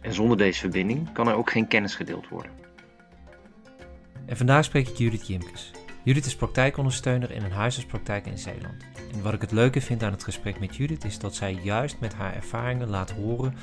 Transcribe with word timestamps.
En 0.00 0.14
zonder 0.14 0.36
deze 0.36 0.60
verbinding 0.60 1.12
kan 1.12 1.28
er 1.28 1.34
ook 1.34 1.50
geen 1.50 1.68
kennis 1.68 1.94
gedeeld 1.94 2.28
worden. 2.28 2.52
En 4.26 4.36
vandaag 4.36 4.64
spreek 4.64 4.88
ik 4.88 4.96
Judith 4.96 5.26
Jimkes. 5.26 5.70
Judith 6.02 6.26
is 6.26 6.36
praktijkondersteuner 6.36 7.30
in 7.30 7.42
een 7.42 7.52
huisartspraktijk 7.52 8.26
in 8.26 8.38
Zeeland. 8.38 8.84
En 9.12 9.22
wat 9.22 9.32
ik 9.32 9.40
het 9.40 9.52
leuke 9.52 9.80
vind 9.80 10.02
aan 10.02 10.12
het 10.12 10.24
gesprek 10.24 10.60
met 10.60 10.76
Judith 10.76 11.04
is 11.04 11.18
dat 11.18 11.34
zij 11.34 11.58
juist 11.62 12.00
met 12.00 12.14
haar 12.14 12.34
ervaringen 12.34 12.88
laat 12.88 13.10
horen 13.10 13.54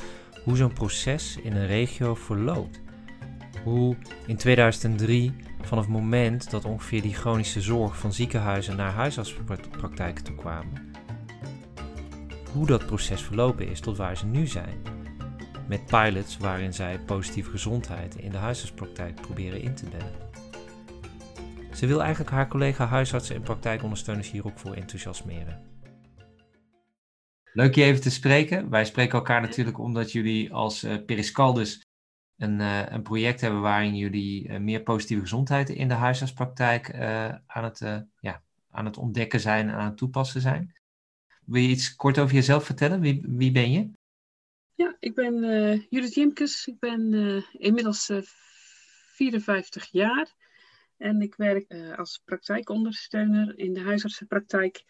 hoe 0.44 0.58
zo'n 0.58 0.74
proces 0.74 1.38
in 1.44 1.56
een 1.56 1.68
regio 1.68 2.16
verloopt. 2.16 2.80
Hoe 3.64 3.96
in 4.28 4.38
2003, 4.38 5.34
vanaf 5.62 5.84
het 5.84 5.94
moment 5.94 6.50
dat 6.50 6.66
ongeveer 6.66 7.02
die 7.02 7.14
chronische 7.14 7.62
zorg 7.62 7.98
van 7.98 8.14
ziekenhuizen 8.14 8.76
naar 8.76 8.92
huisartspraktijken 8.92 10.24
toe 10.24 10.36
kwamen, 10.36 10.94
hoe 12.52 12.66
dat 12.66 12.86
proces 12.86 13.22
verlopen 13.22 13.68
is 13.68 13.80
tot 13.80 13.98
waar 13.98 14.18
ze 14.18 14.26
nu 14.26 14.48
zijn 14.48 14.95
met 15.68 15.86
pilots 15.86 16.38
waarin 16.38 16.74
zij 16.74 17.00
positieve 17.00 17.50
gezondheid 17.50 18.16
in 18.16 18.32
de 18.32 18.38
huisartspraktijk 18.38 19.22
proberen 19.22 19.62
in 19.62 19.76
te 19.76 19.90
dennen. 19.90 20.14
Ze 21.74 21.88
wil 21.88 22.02
eigenlijk 22.02 22.32
haar 22.32 22.48
collega 22.48 22.86
huisartsen 22.86 23.36
en 23.36 23.42
praktijkondersteuners 23.42 24.32
hier 24.32 24.46
ook 24.46 24.60
voor 24.60 24.74
enthousiasmeren. 24.74 25.62
Leuk 27.54 27.76
je 27.76 27.84
even 27.84 28.02
te 28.02 28.12
spreken. 28.12 28.70
Wij 28.70 28.86
spreken 28.86 29.18
elkaar 29.18 29.42
natuurlijk 29.42 29.80
omdat 29.80 30.12
jullie 30.12 30.54
als 30.54 30.84
uh, 30.84 31.06
Periscaldus 31.06 31.86
een, 32.38 32.60
uh, 32.60 32.86
een 32.86 33.02
project 33.02 33.42
hebben 33.42 33.62
waarin 33.62 33.96
jullie 33.96 34.48
uh, 34.48 34.60
meer 34.60 34.82
positieve 34.82 35.22
gezondheid 35.22 35.70
in 35.70 35.88
de 35.88 35.94
huisartspraktijk 35.94 37.00
aan, 37.46 37.64
het, 37.64 37.80
ja, 38.20 38.42
aan 38.70 38.86
het 38.86 38.98
ontdekken 38.98 39.40
zijn 39.40 39.70
en 39.70 39.76
aan 39.76 39.86
het 39.86 39.98
toepassen 39.98 40.42
zijn. 40.42 40.74
Wil 41.46 41.62
je 41.62 41.68
iets 41.68 41.96
kort 41.96 42.20
over 42.20 42.36
jezelf 42.36 42.66
vertellen? 42.66 43.00
Wie, 43.00 43.24
wie 43.28 43.52
ben 43.52 43.72
je? 43.72 43.92
Ja, 44.76 44.96
ik 45.00 45.14
ben 45.16 45.44
uh, 45.44 45.82
Judith 45.90 46.14
Jimkes. 46.14 46.68
Ik 46.68 46.80
ben 46.80 47.14
uh, 47.14 47.44
inmiddels 47.52 48.10
uh, 48.10 48.22
54 48.22 49.92
jaar. 49.92 50.34
En 50.98 51.22
ik 51.22 51.36
werk 51.36 51.74
als 51.96 52.22
praktijkondersteuner 52.26 53.58
in 53.58 53.74
de 53.74 53.82
huisartsenpraktijk 53.82 54.84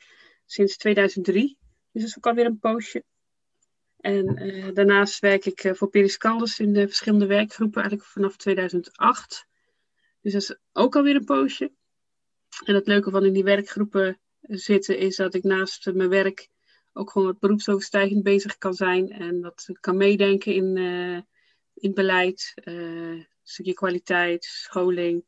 sinds 0.46 0.78
2003. 0.78 1.58
Dus 1.92 2.02
dat 2.02 2.10
is 2.10 2.18
ook 2.18 2.26
alweer 2.26 2.46
een 2.46 2.60
poosje. 2.60 3.04
En 3.98 4.26
daarnaast 4.74 5.20
werk 5.20 5.46
ik 5.46 5.76
voor 5.76 5.90
Periscaldus 5.90 6.60
in 6.60 6.74
de 6.74 6.88
verschillende 6.88 7.26
werkgroepen, 7.26 7.82
eigenlijk 7.82 8.12
vanaf 8.12 8.36
2008. 8.36 9.48
Dus 10.22 10.34
dat 10.34 10.42
is 10.42 10.58
ook 10.72 10.96
alweer 10.96 11.16
een 11.16 11.26
poosje. 11.26 11.72
En 12.66 12.76
het 12.76 12.88
leuke 12.88 13.12
van 13.12 13.26
in 13.26 13.34
die 13.34 13.44
werkgroepen 13.44 14.20
zitten 14.42 14.98
is 14.98 15.16
dat 15.16 15.34
ik 15.34 15.44
naast 15.44 15.94
mijn 15.94 16.10
werk 16.10 16.50
ook 16.98 17.12
gewoon 17.12 17.28
wat 17.28 17.40
beroepsoverstijgend 17.40 18.24
bezig 18.24 18.58
kan 18.58 18.74
zijn. 18.74 19.12
En 19.12 19.42
dat 19.42 19.70
kan 19.80 19.98
meedenken 19.98 20.54
in, 20.54 20.76
uh, 20.76 21.20
in 21.74 21.94
beleid, 21.94 22.54
uh, 22.64 22.74
een 22.74 23.28
stukje 23.44 23.74
kwaliteit, 23.74 24.44
scholing. 24.44 25.26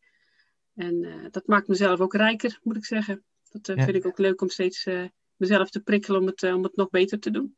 En 0.76 1.04
uh, 1.04 1.26
dat 1.32 1.48
maakt 1.48 1.68
mezelf 1.68 2.00
ook 2.00 2.14
rijker, 2.14 2.60
moet 2.64 2.78
ik 2.78 2.86
zeggen. 2.86 3.24
Dat 3.52 3.66
vind 3.66 3.96
ik 3.96 4.06
ook 4.06 4.18
leuk 4.18 4.42
om 4.42 4.50
steeds 4.50 4.88
mezelf 5.36 5.70
te 5.70 5.80
prikkelen 5.80 6.22
om 6.22 6.28
het, 6.28 6.44
om 6.44 6.64
het 6.64 6.76
nog 6.76 6.90
beter 6.90 7.20
te 7.20 7.32
doen. 7.32 7.56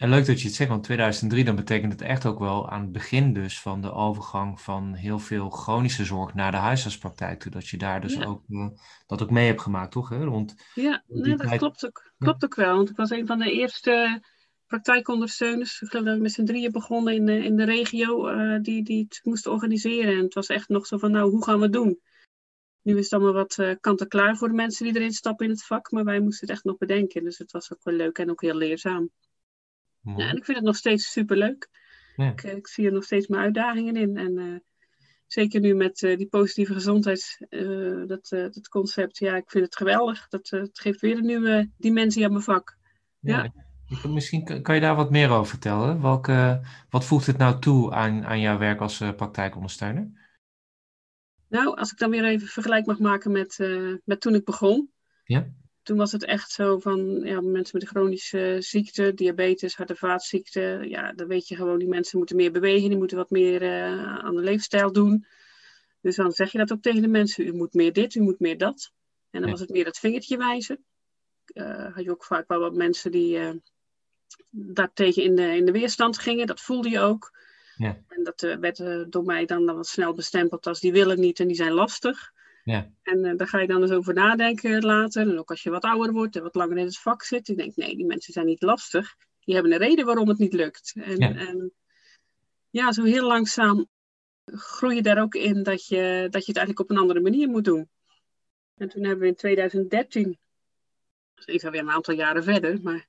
En 0.00 0.08
leuk 0.08 0.26
dat 0.26 0.40
je 0.40 0.46
het 0.46 0.56
zegt, 0.56 0.70
want 0.70 0.84
2003, 0.84 1.44
dan 1.44 1.56
betekent 1.56 1.92
het 1.92 2.02
echt 2.02 2.26
ook 2.26 2.38
wel 2.38 2.70
aan 2.70 2.80
het 2.80 2.92
begin 2.92 3.32
dus 3.32 3.60
van 3.60 3.80
de 3.80 3.92
overgang 3.92 4.60
van 4.60 4.94
heel 4.94 5.18
veel 5.18 5.50
chronische 5.50 6.04
zorg 6.04 6.34
naar 6.34 6.50
de 6.50 6.56
huisartspraktijk. 6.56 7.52
Dat 7.52 7.68
je 7.68 7.76
daar 7.76 8.00
dus 8.00 8.24
ook, 8.24 8.42
uh, 8.48 8.68
dat 9.06 9.22
ook 9.22 9.30
mee 9.30 9.46
hebt 9.46 9.60
gemaakt, 9.60 9.92
toch? 9.92 10.08
Hè? 10.08 10.24
Rond 10.24 10.54
ja, 10.74 11.02
nee, 11.06 11.36
dat 11.36 11.56
klopt, 11.56 11.86
ook, 11.86 12.12
klopt 12.18 12.44
ook 12.44 12.54
wel. 12.54 12.76
Want 12.76 12.90
ik 12.90 12.96
was 12.96 13.10
een 13.10 13.26
van 13.26 13.38
de 13.38 13.52
eerste 13.52 14.22
praktijkondersteuners. 14.66 15.80
Ik 15.80 15.88
geloof 15.88 16.04
dat 16.04 16.14
we 16.14 16.22
met 16.22 16.32
z'n 16.32 16.44
drieën 16.44 16.72
begonnen 16.72 17.14
in 17.14 17.24
de, 17.24 17.44
in 17.44 17.56
de 17.56 17.64
regio 17.64 18.30
uh, 18.30 18.60
die, 18.62 18.82
die 18.82 19.04
het 19.08 19.20
moesten 19.22 19.52
organiseren. 19.52 20.16
En 20.16 20.24
het 20.24 20.34
was 20.34 20.46
echt 20.46 20.68
nog 20.68 20.86
zo 20.86 20.98
van, 20.98 21.10
nou, 21.10 21.30
hoe 21.30 21.44
gaan 21.44 21.56
we 21.56 21.62
het 21.62 21.72
doen? 21.72 22.00
Nu 22.82 22.98
is 22.98 23.04
het 23.04 23.12
allemaal 23.12 23.32
wat 23.32 23.56
uh, 23.58 23.74
kant-en-klaar 23.80 24.36
voor 24.36 24.48
de 24.48 24.54
mensen 24.54 24.84
die 24.84 24.96
erin 24.96 25.12
stappen 25.12 25.46
in 25.46 25.52
het 25.52 25.64
vak. 25.64 25.90
Maar 25.90 26.04
wij 26.04 26.20
moesten 26.20 26.46
het 26.46 26.56
echt 26.56 26.64
nog 26.64 26.78
bedenken. 26.78 27.24
Dus 27.24 27.38
het 27.38 27.52
was 27.52 27.72
ook 27.72 27.82
wel 27.82 27.94
leuk 27.94 28.18
en 28.18 28.30
ook 28.30 28.40
heel 28.40 28.56
leerzaam. 28.56 29.10
Ja, 30.02 30.28
en 30.28 30.36
ik 30.36 30.44
vind 30.44 30.56
het 30.56 30.66
nog 30.66 30.76
steeds 30.76 31.12
superleuk. 31.12 31.68
Ja. 32.16 32.30
Ik, 32.30 32.42
eh, 32.42 32.56
ik, 32.56 32.68
zie 32.68 32.86
er 32.86 32.92
nog 32.92 33.04
steeds 33.04 33.26
mijn 33.26 33.42
uitdagingen 33.42 33.96
in. 33.96 34.16
En 34.16 34.38
uh, 34.38 34.58
zeker 35.26 35.60
nu 35.60 35.74
met 35.74 36.02
uh, 36.02 36.16
die 36.16 36.28
positieve 36.28 36.72
gezondheid, 36.72 37.46
uh, 37.50 38.06
dat, 38.06 38.28
dat 38.28 38.68
concept, 38.68 39.18
ja, 39.18 39.36
ik 39.36 39.50
vind 39.50 39.64
het 39.64 39.76
geweldig. 39.76 40.28
Dat, 40.28 40.48
het 40.48 40.80
geeft 40.80 41.00
weer 41.00 41.16
een 41.16 41.26
nieuwe 41.26 41.70
dimensie 41.76 42.24
aan 42.24 42.32
mijn 42.32 42.44
vak. 42.44 42.78
Ja. 43.20 43.42
ja. 43.42 44.08
Misschien 44.08 44.62
kan 44.62 44.74
je 44.74 44.80
daar 44.80 44.96
wat 44.96 45.10
meer 45.10 45.30
over 45.30 45.50
vertellen. 45.50 46.02
Welke, 46.02 46.60
wat 46.90 47.04
voegt 47.04 47.26
het 47.26 47.38
nou 47.38 47.60
toe 47.60 47.92
aan, 47.92 48.24
aan 48.24 48.40
jouw 48.40 48.58
werk 48.58 48.80
als 48.80 48.98
praktijkondersteuner? 48.98 50.18
Nou, 51.48 51.76
als 51.76 51.92
ik 51.92 51.98
dan 51.98 52.10
weer 52.10 52.24
even 52.24 52.46
vergelijk 52.46 52.86
mag 52.86 52.98
maken 52.98 53.32
met, 53.32 53.58
met 54.04 54.20
toen 54.20 54.34
ik 54.34 54.44
begon. 54.44 54.90
Ja 55.24 55.52
toen 55.82 55.96
was 55.96 56.12
het 56.12 56.24
echt 56.24 56.50
zo 56.50 56.78
van 56.78 57.20
ja, 57.24 57.40
mensen 57.40 57.78
met 57.78 57.82
een 57.82 57.88
chronische 57.88 58.56
ziekte, 58.58 59.14
diabetes, 59.14 59.74
hart- 59.74 59.90
en 59.90 59.96
vaatziekten. 59.96 60.88
Ja, 60.88 61.12
dan 61.12 61.26
weet 61.26 61.48
je 61.48 61.56
gewoon, 61.56 61.78
die 61.78 61.88
mensen 61.88 62.18
moeten 62.18 62.36
meer 62.36 62.52
bewegen, 62.52 62.88
die 62.88 62.98
moeten 62.98 63.16
wat 63.16 63.30
meer 63.30 63.62
uh, 63.62 64.18
aan 64.18 64.34
de 64.34 64.42
leefstijl 64.42 64.92
doen. 64.92 65.26
Dus 66.00 66.16
dan 66.16 66.32
zeg 66.32 66.52
je 66.52 66.58
dat 66.58 66.72
ook 66.72 66.82
tegen 66.82 67.02
de 67.02 67.08
mensen, 67.08 67.46
u 67.46 67.52
moet 67.52 67.74
meer 67.74 67.92
dit, 67.92 68.14
u 68.14 68.20
moet 68.20 68.40
meer 68.40 68.58
dat. 68.58 68.92
En 69.30 69.40
dan 69.40 69.50
was 69.50 69.60
het 69.60 69.70
meer 69.70 69.84
dat 69.84 69.98
vingertje 69.98 70.36
wijzen. 70.36 70.84
Uh, 71.54 71.94
had 71.94 72.04
je 72.04 72.10
ook 72.10 72.24
vaak 72.24 72.48
wel 72.48 72.60
wat 72.60 72.74
mensen 72.74 73.10
die 73.10 73.38
uh, 73.38 73.50
daartegen 74.50 75.22
in 75.22 75.36
de, 75.36 75.56
in 75.56 75.64
de 75.64 75.72
weerstand 75.72 76.18
gingen, 76.18 76.46
dat 76.46 76.60
voelde 76.60 76.88
je 76.88 77.00
ook. 77.00 77.38
Ja. 77.76 77.98
En 78.08 78.24
dat 78.24 78.40
werd 78.60 79.12
door 79.12 79.24
mij 79.24 79.44
dan 79.44 79.64
wat 79.64 79.86
snel 79.86 80.14
bestempeld 80.14 80.66
als 80.66 80.80
die 80.80 80.92
willen 80.92 81.20
niet 81.20 81.40
en 81.40 81.46
die 81.46 81.56
zijn 81.56 81.72
lastig. 81.72 82.32
Ja. 82.70 82.90
En 83.02 83.24
uh, 83.24 83.36
daar 83.36 83.48
ga 83.48 83.60
je 83.60 83.66
dan 83.66 83.82
eens 83.82 83.90
over 83.90 84.14
nadenken 84.14 84.82
later. 84.82 85.22
En 85.22 85.38
ook 85.38 85.50
als 85.50 85.62
je 85.62 85.70
wat 85.70 85.84
ouder 85.84 86.12
wordt 86.12 86.36
en 86.36 86.42
wat 86.42 86.54
langer 86.54 86.76
in 86.76 86.84
het 86.84 86.98
vak 86.98 87.22
zit. 87.22 87.46
Je 87.46 87.54
denkt, 87.54 87.76
nee, 87.76 87.96
die 87.96 88.06
mensen 88.06 88.32
zijn 88.32 88.46
niet 88.46 88.62
lastig. 88.62 89.16
Die 89.44 89.54
hebben 89.54 89.72
een 89.72 89.78
reden 89.78 90.04
waarom 90.04 90.28
het 90.28 90.38
niet 90.38 90.52
lukt. 90.52 90.92
En 90.96 91.16
ja, 91.16 91.34
en, 91.34 91.72
ja 92.70 92.92
zo 92.92 93.04
heel 93.04 93.26
langzaam 93.26 93.88
groei 94.44 94.94
je 94.94 95.02
daar 95.02 95.22
ook 95.22 95.34
in 95.34 95.62
dat 95.62 95.86
je, 95.86 96.26
dat 96.30 96.46
je 96.46 96.52
het 96.52 96.56
eigenlijk 96.56 96.80
op 96.80 96.90
een 96.90 97.02
andere 97.02 97.20
manier 97.20 97.48
moet 97.48 97.64
doen. 97.64 97.88
En 98.76 98.88
toen 98.88 99.04
hebben 99.04 99.20
we 99.20 99.26
in 99.26 99.34
2013, 99.34 100.38
dus 101.34 101.44
ik 101.44 101.60
weer 101.62 101.80
een 101.80 101.90
aantal 101.90 102.14
jaren 102.14 102.44
verder, 102.44 102.80
maar 102.82 103.08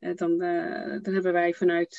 uh, 0.00 0.14
dan, 0.14 0.30
uh, 0.30 1.02
dan 1.02 1.14
hebben 1.14 1.32
wij 1.32 1.54
vanuit, 1.54 1.98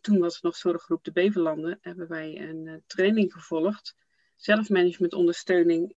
toen 0.00 0.18
was 0.18 0.34
het 0.34 0.42
nog 0.42 0.56
zorggroep 0.56 1.04
de 1.04 1.12
Beverlanden, 1.12 1.78
hebben 1.80 2.08
wij 2.08 2.40
een 2.40 2.82
training 2.86 3.32
gevolgd. 3.32 3.94
Zelfmanagement 4.36 5.12
ondersteuning 5.12 5.94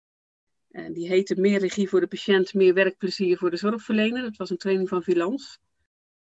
en 0.84 0.92
die 0.92 1.08
heette 1.08 1.40
Meer 1.40 1.58
regie 1.58 1.88
voor 1.88 2.00
de 2.00 2.06
patiënt, 2.06 2.54
meer 2.54 2.74
werkplezier 2.74 3.38
voor 3.38 3.50
de 3.50 3.56
zorgverlener. 3.56 4.22
Dat 4.22 4.36
was 4.36 4.50
een 4.50 4.56
training 4.56 4.88
van 4.88 5.02
Vilans. 5.02 5.58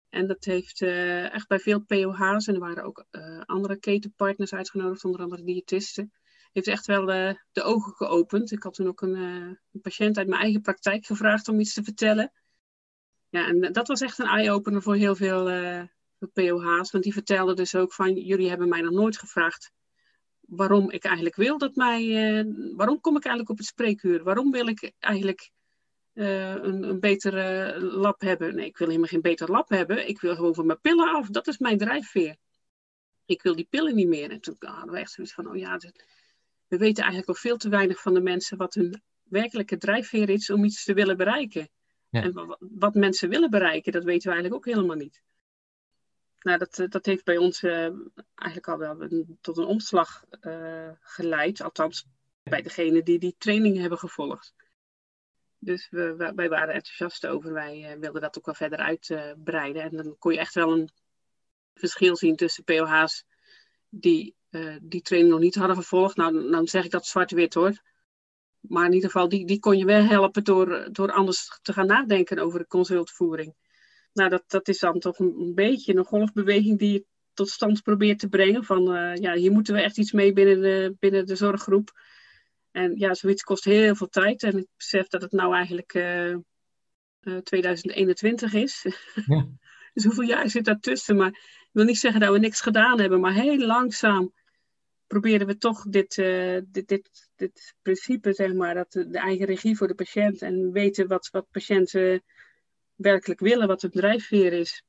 En 0.08 0.26
dat 0.26 0.44
heeft 0.44 0.80
uh, 0.80 1.34
echt 1.34 1.48
bij 1.48 1.58
veel 1.58 1.80
POH's, 1.80 2.46
en 2.46 2.54
er 2.54 2.60
waren 2.60 2.84
ook 2.84 3.04
uh, 3.10 3.40
andere 3.40 3.76
ketenpartners 3.78 4.52
uitgenodigd, 4.52 5.04
onder 5.04 5.20
andere 5.20 5.44
diëtisten, 5.44 6.12
heeft 6.52 6.66
echt 6.66 6.86
wel 6.86 7.10
uh, 7.10 7.34
de 7.52 7.62
ogen 7.62 7.92
geopend. 7.92 8.50
Ik 8.50 8.62
had 8.62 8.74
toen 8.74 8.86
ook 8.86 9.00
een, 9.00 9.14
een, 9.14 9.80
patiënt 9.82 10.18
uit 10.18 10.28
mijn 10.28 10.42
eigen 10.42 10.60
praktijk 10.60 11.06
gevraagd 11.06 11.48
om 11.48 11.60
iets 11.60 11.74
te 11.74 11.82
vertellen. 11.82 12.32
Ja, 13.28 13.46
en 13.46 13.72
dat 13.72 13.88
was 13.88 14.00
echt 14.00 14.18
een 14.18 14.26
eye-opener 14.26 14.82
voor 14.82 14.94
heel 14.94 15.16
veel 15.16 15.44
POH's, 16.32 16.90
want 16.90 17.04
die 17.04 17.12
vertelden 17.12 17.56
dus 17.56 17.74
ook 17.74 17.92
van, 17.92 18.14
jullie 18.14 18.48
hebben 18.48 18.68
mij 18.68 18.80
nog 18.80 18.92
nooit 18.92 19.18
gevraagd 19.18 19.72
waarom 20.50 20.90
ik 20.90 21.04
eigenlijk 21.04 21.36
wil 21.36 21.58
dat 21.58 21.74
mij. 21.74 22.02
Uh, 22.04 22.74
waarom 22.76 23.00
kom 23.00 23.16
ik 23.16 23.24
eigenlijk 23.24 23.50
op 23.50 23.58
het 23.58 23.66
spreekuur? 23.66 24.22
Waarom 24.22 24.50
wil 24.50 24.66
ik 24.66 24.92
eigenlijk 24.98 25.50
uh, 26.14 26.54
een, 26.54 26.82
een 26.82 27.00
betere 27.00 27.80
lab 27.80 28.20
hebben? 28.20 28.54
Nee, 28.54 28.66
ik 28.66 28.78
wil 28.78 28.86
helemaal 28.86 29.08
geen 29.08 29.20
beter 29.20 29.50
lab 29.50 29.68
hebben. 29.68 30.08
Ik 30.08 30.20
wil 30.20 30.34
gewoon 30.34 30.54
van 30.54 30.66
mijn 30.66 30.80
pillen 30.80 31.08
af. 31.08 31.28
Dat 31.28 31.46
is 31.46 31.58
mijn 31.58 31.78
drijfveer. 31.78 32.36
Ik 33.24 33.42
wil 33.42 33.56
die 33.56 33.66
pillen 33.70 33.94
niet 33.94 34.08
meer. 34.08 34.30
En 34.30 34.40
toen 34.40 34.56
hadden 34.58 34.94
we 34.94 35.00
echt 35.00 35.10
zoiets 35.10 35.34
van: 35.34 35.48
oh 35.48 35.56
ja, 35.56 35.76
we 36.66 36.76
weten 36.76 37.02
eigenlijk 37.02 37.26
nog 37.26 37.38
veel 37.38 37.56
te 37.56 37.68
weinig 37.68 38.00
van 38.00 38.14
de 38.14 38.20
mensen 38.20 38.56
wat 38.56 38.74
hun 38.74 39.02
werkelijke 39.22 39.76
drijfveer 39.76 40.28
is 40.28 40.50
om 40.50 40.64
iets 40.64 40.84
te 40.84 40.94
willen 40.94 41.16
bereiken. 41.16 41.68
Ja. 42.10 42.22
En 42.22 42.56
wat 42.58 42.94
mensen 42.94 43.28
willen 43.28 43.50
bereiken, 43.50 43.92
dat 43.92 44.04
weten 44.04 44.28
we 44.28 44.34
eigenlijk 44.34 44.66
ook 44.66 44.74
helemaal 44.74 44.96
niet. 44.96 45.22
Nou, 46.40 46.58
dat, 46.58 46.86
dat 46.88 47.06
heeft 47.06 47.24
bij 47.24 47.36
ons 47.36 47.62
eigenlijk 47.62 48.68
al 48.68 48.78
wel 48.78 49.08
tot 49.40 49.56
een 49.56 49.64
omslag 49.64 50.24
geleid. 51.00 51.60
Althans, 51.60 52.06
bij 52.42 52.62
degene 52.62 53.02
die 53.02 53.18
die 53.18 53.34
training 53.38 53.78
hebben 53.78 53.98
gevolgd. 53.98 54.54
Dus 55.58 55.88
we, 55.90 56.32
wij 56.34 56.48
waren 56.48 56.74
enthousiast 56.74 57.26
over. 57.26 57.52
Wij 57.52 57.96
wilden 58.00 58.20
dat 58.20 58.38
ook 58.38 58.46
wel 58.46 58.54
verder 58.54 58.78
uitbreiden. 58.78 59.82
en 59.82 59.96
dan 59.96 60.16
kon 60.18 60.32
je 60.32 60.38
echt 60.38 60.54
wel 60.54 60.72
een 60.72 60.90
verschil 61.74 62.16
zien 62.16 62.36
tussen 62.36 62.64
POH's 62.64 63.24
die 63.88 64.34
die 64.82 65.02
training 65.02 65.32
nog 65.32 65.40
niet 65.40 65.54
hadden 65.54 65.76
gevolgd. 65.76 66.16
Nou, 66.16 66.50
dan 66.50 66.68
zeg 66.68 66.84
ik 66.84 66.90
dat 66.90 67.06
zwart-wit 67.06 67.54
hoor. 67.54 67.80
Maar 68.60 68.86
in 68.86 68.92
ieder 68.92 69.10
geval, 69.10 69.28
die, 69.28 69.46
die 69.46 69.58
kon 69.58 69.78
je 69.78 69.84
wel 69.84 70.04
helpen 70.04 70.44
door, 70.44 70.88
door 70.92 71.12
anders 71.12 71.58
te 71.62 71.72
gaan 71.72 71.86
nadenken 71.86 72.38
over 72.38 72.58
de 72.58 72.66
consultvoering. 72.66 73.54
Nou, 74.12 74.30
dat, 74.30 74.44
dat 74.46 74.68
is 74.68 74.78
dan 74.78 74.98
toch 74.98 75.18
een, 75.18 75.54
beetje 75.54 75.94
een 75.94 76.04
golfbeweging 76.04 76.78
die 76.78 76.92
je 76.92 77.04
tot 77.32 77.48
stand 77.48 77.82
probeert 77.82 78.18
te 78.18 78.28
brengen. 78.28 78.64
Van 78.64 78.96
uh, 78.96 79.14
ja, 79.14 79.34
hier 79.34 79.52
moeten 79.52 79.74
we 79.74 79.80
echt 79.80 79.98
iets 79.98 80.12
mee 80.12 80.32
binnen 80.32 80.60
de, 80.60 80.96
binnen 80.98 81.26
de 81.26 81.36
zorggroep. 81.36 81.90
En 82.70 82.98
ja, 82.98 83.14
zoiets 83.14 83.42
kost 83.42 83.64
heel 83.64 83.94
veel 83.94 84.08
tijd. 84.08 84.42
En 84.42 84.58
ik 84.58 84.66
besef 84.76 85.06
dat 85.06 85.22
het 85.22 85.32
nou 85.32 85.54
eigenlijk 85.54 85.94
uh, 85.94 86.36
uh, 87.20 87.36
2021 87.42 88.52
is. 88.52 88.86
Ja. 89.26 89.46
dus 89.94 90.04
hoeveel 90.04 90.24
jaar 90.24 90.50
zit 90.50 90.64
daartussen? 90.64 91.16
Maar 91.16 91.28
ik 91.28 91.68
wil 91.72 91.84
niet 91.84 91.98
zeggen 91.98 92.20
dat 92.20 92.32
we 92.32 92.38
niks 92.38 92.60
gedaan 92.60 93.00
hebben, 93.00 93.20
maar 93.20 93.32
heel 93.32 93.58
langzaam 93.58 94.32
proberen 95.06 95.46
we 95.46 95.56
toch 95.56 95.84
dit, 95.88 96.14
dit, 96.68 96.88
dit, 96.88 97.30
dit 97.36 97.74
principe, 97.82 98.32
zeg 98.32 98.52
maar, 98.52 98.74
dat 98.74 98.92
de, 98.92 99.18
eigen 99.18 99.46
regie 99.46 99.76
voor 99.76 99.88
de 99.88 99.94
patiënt 99.94 100.42
en 100.42 100.72
weten 100.72 101.08
wat, 101.08 101.28
wat 101.30 101.46
patiënten 101.50 102.22
werkelijk 103.00 103.40
willen, 103.40 103.68
wat 103.68 103.82
het 103.82 103.92
drijfveer 103.92 104.52
is. 104.52 104.84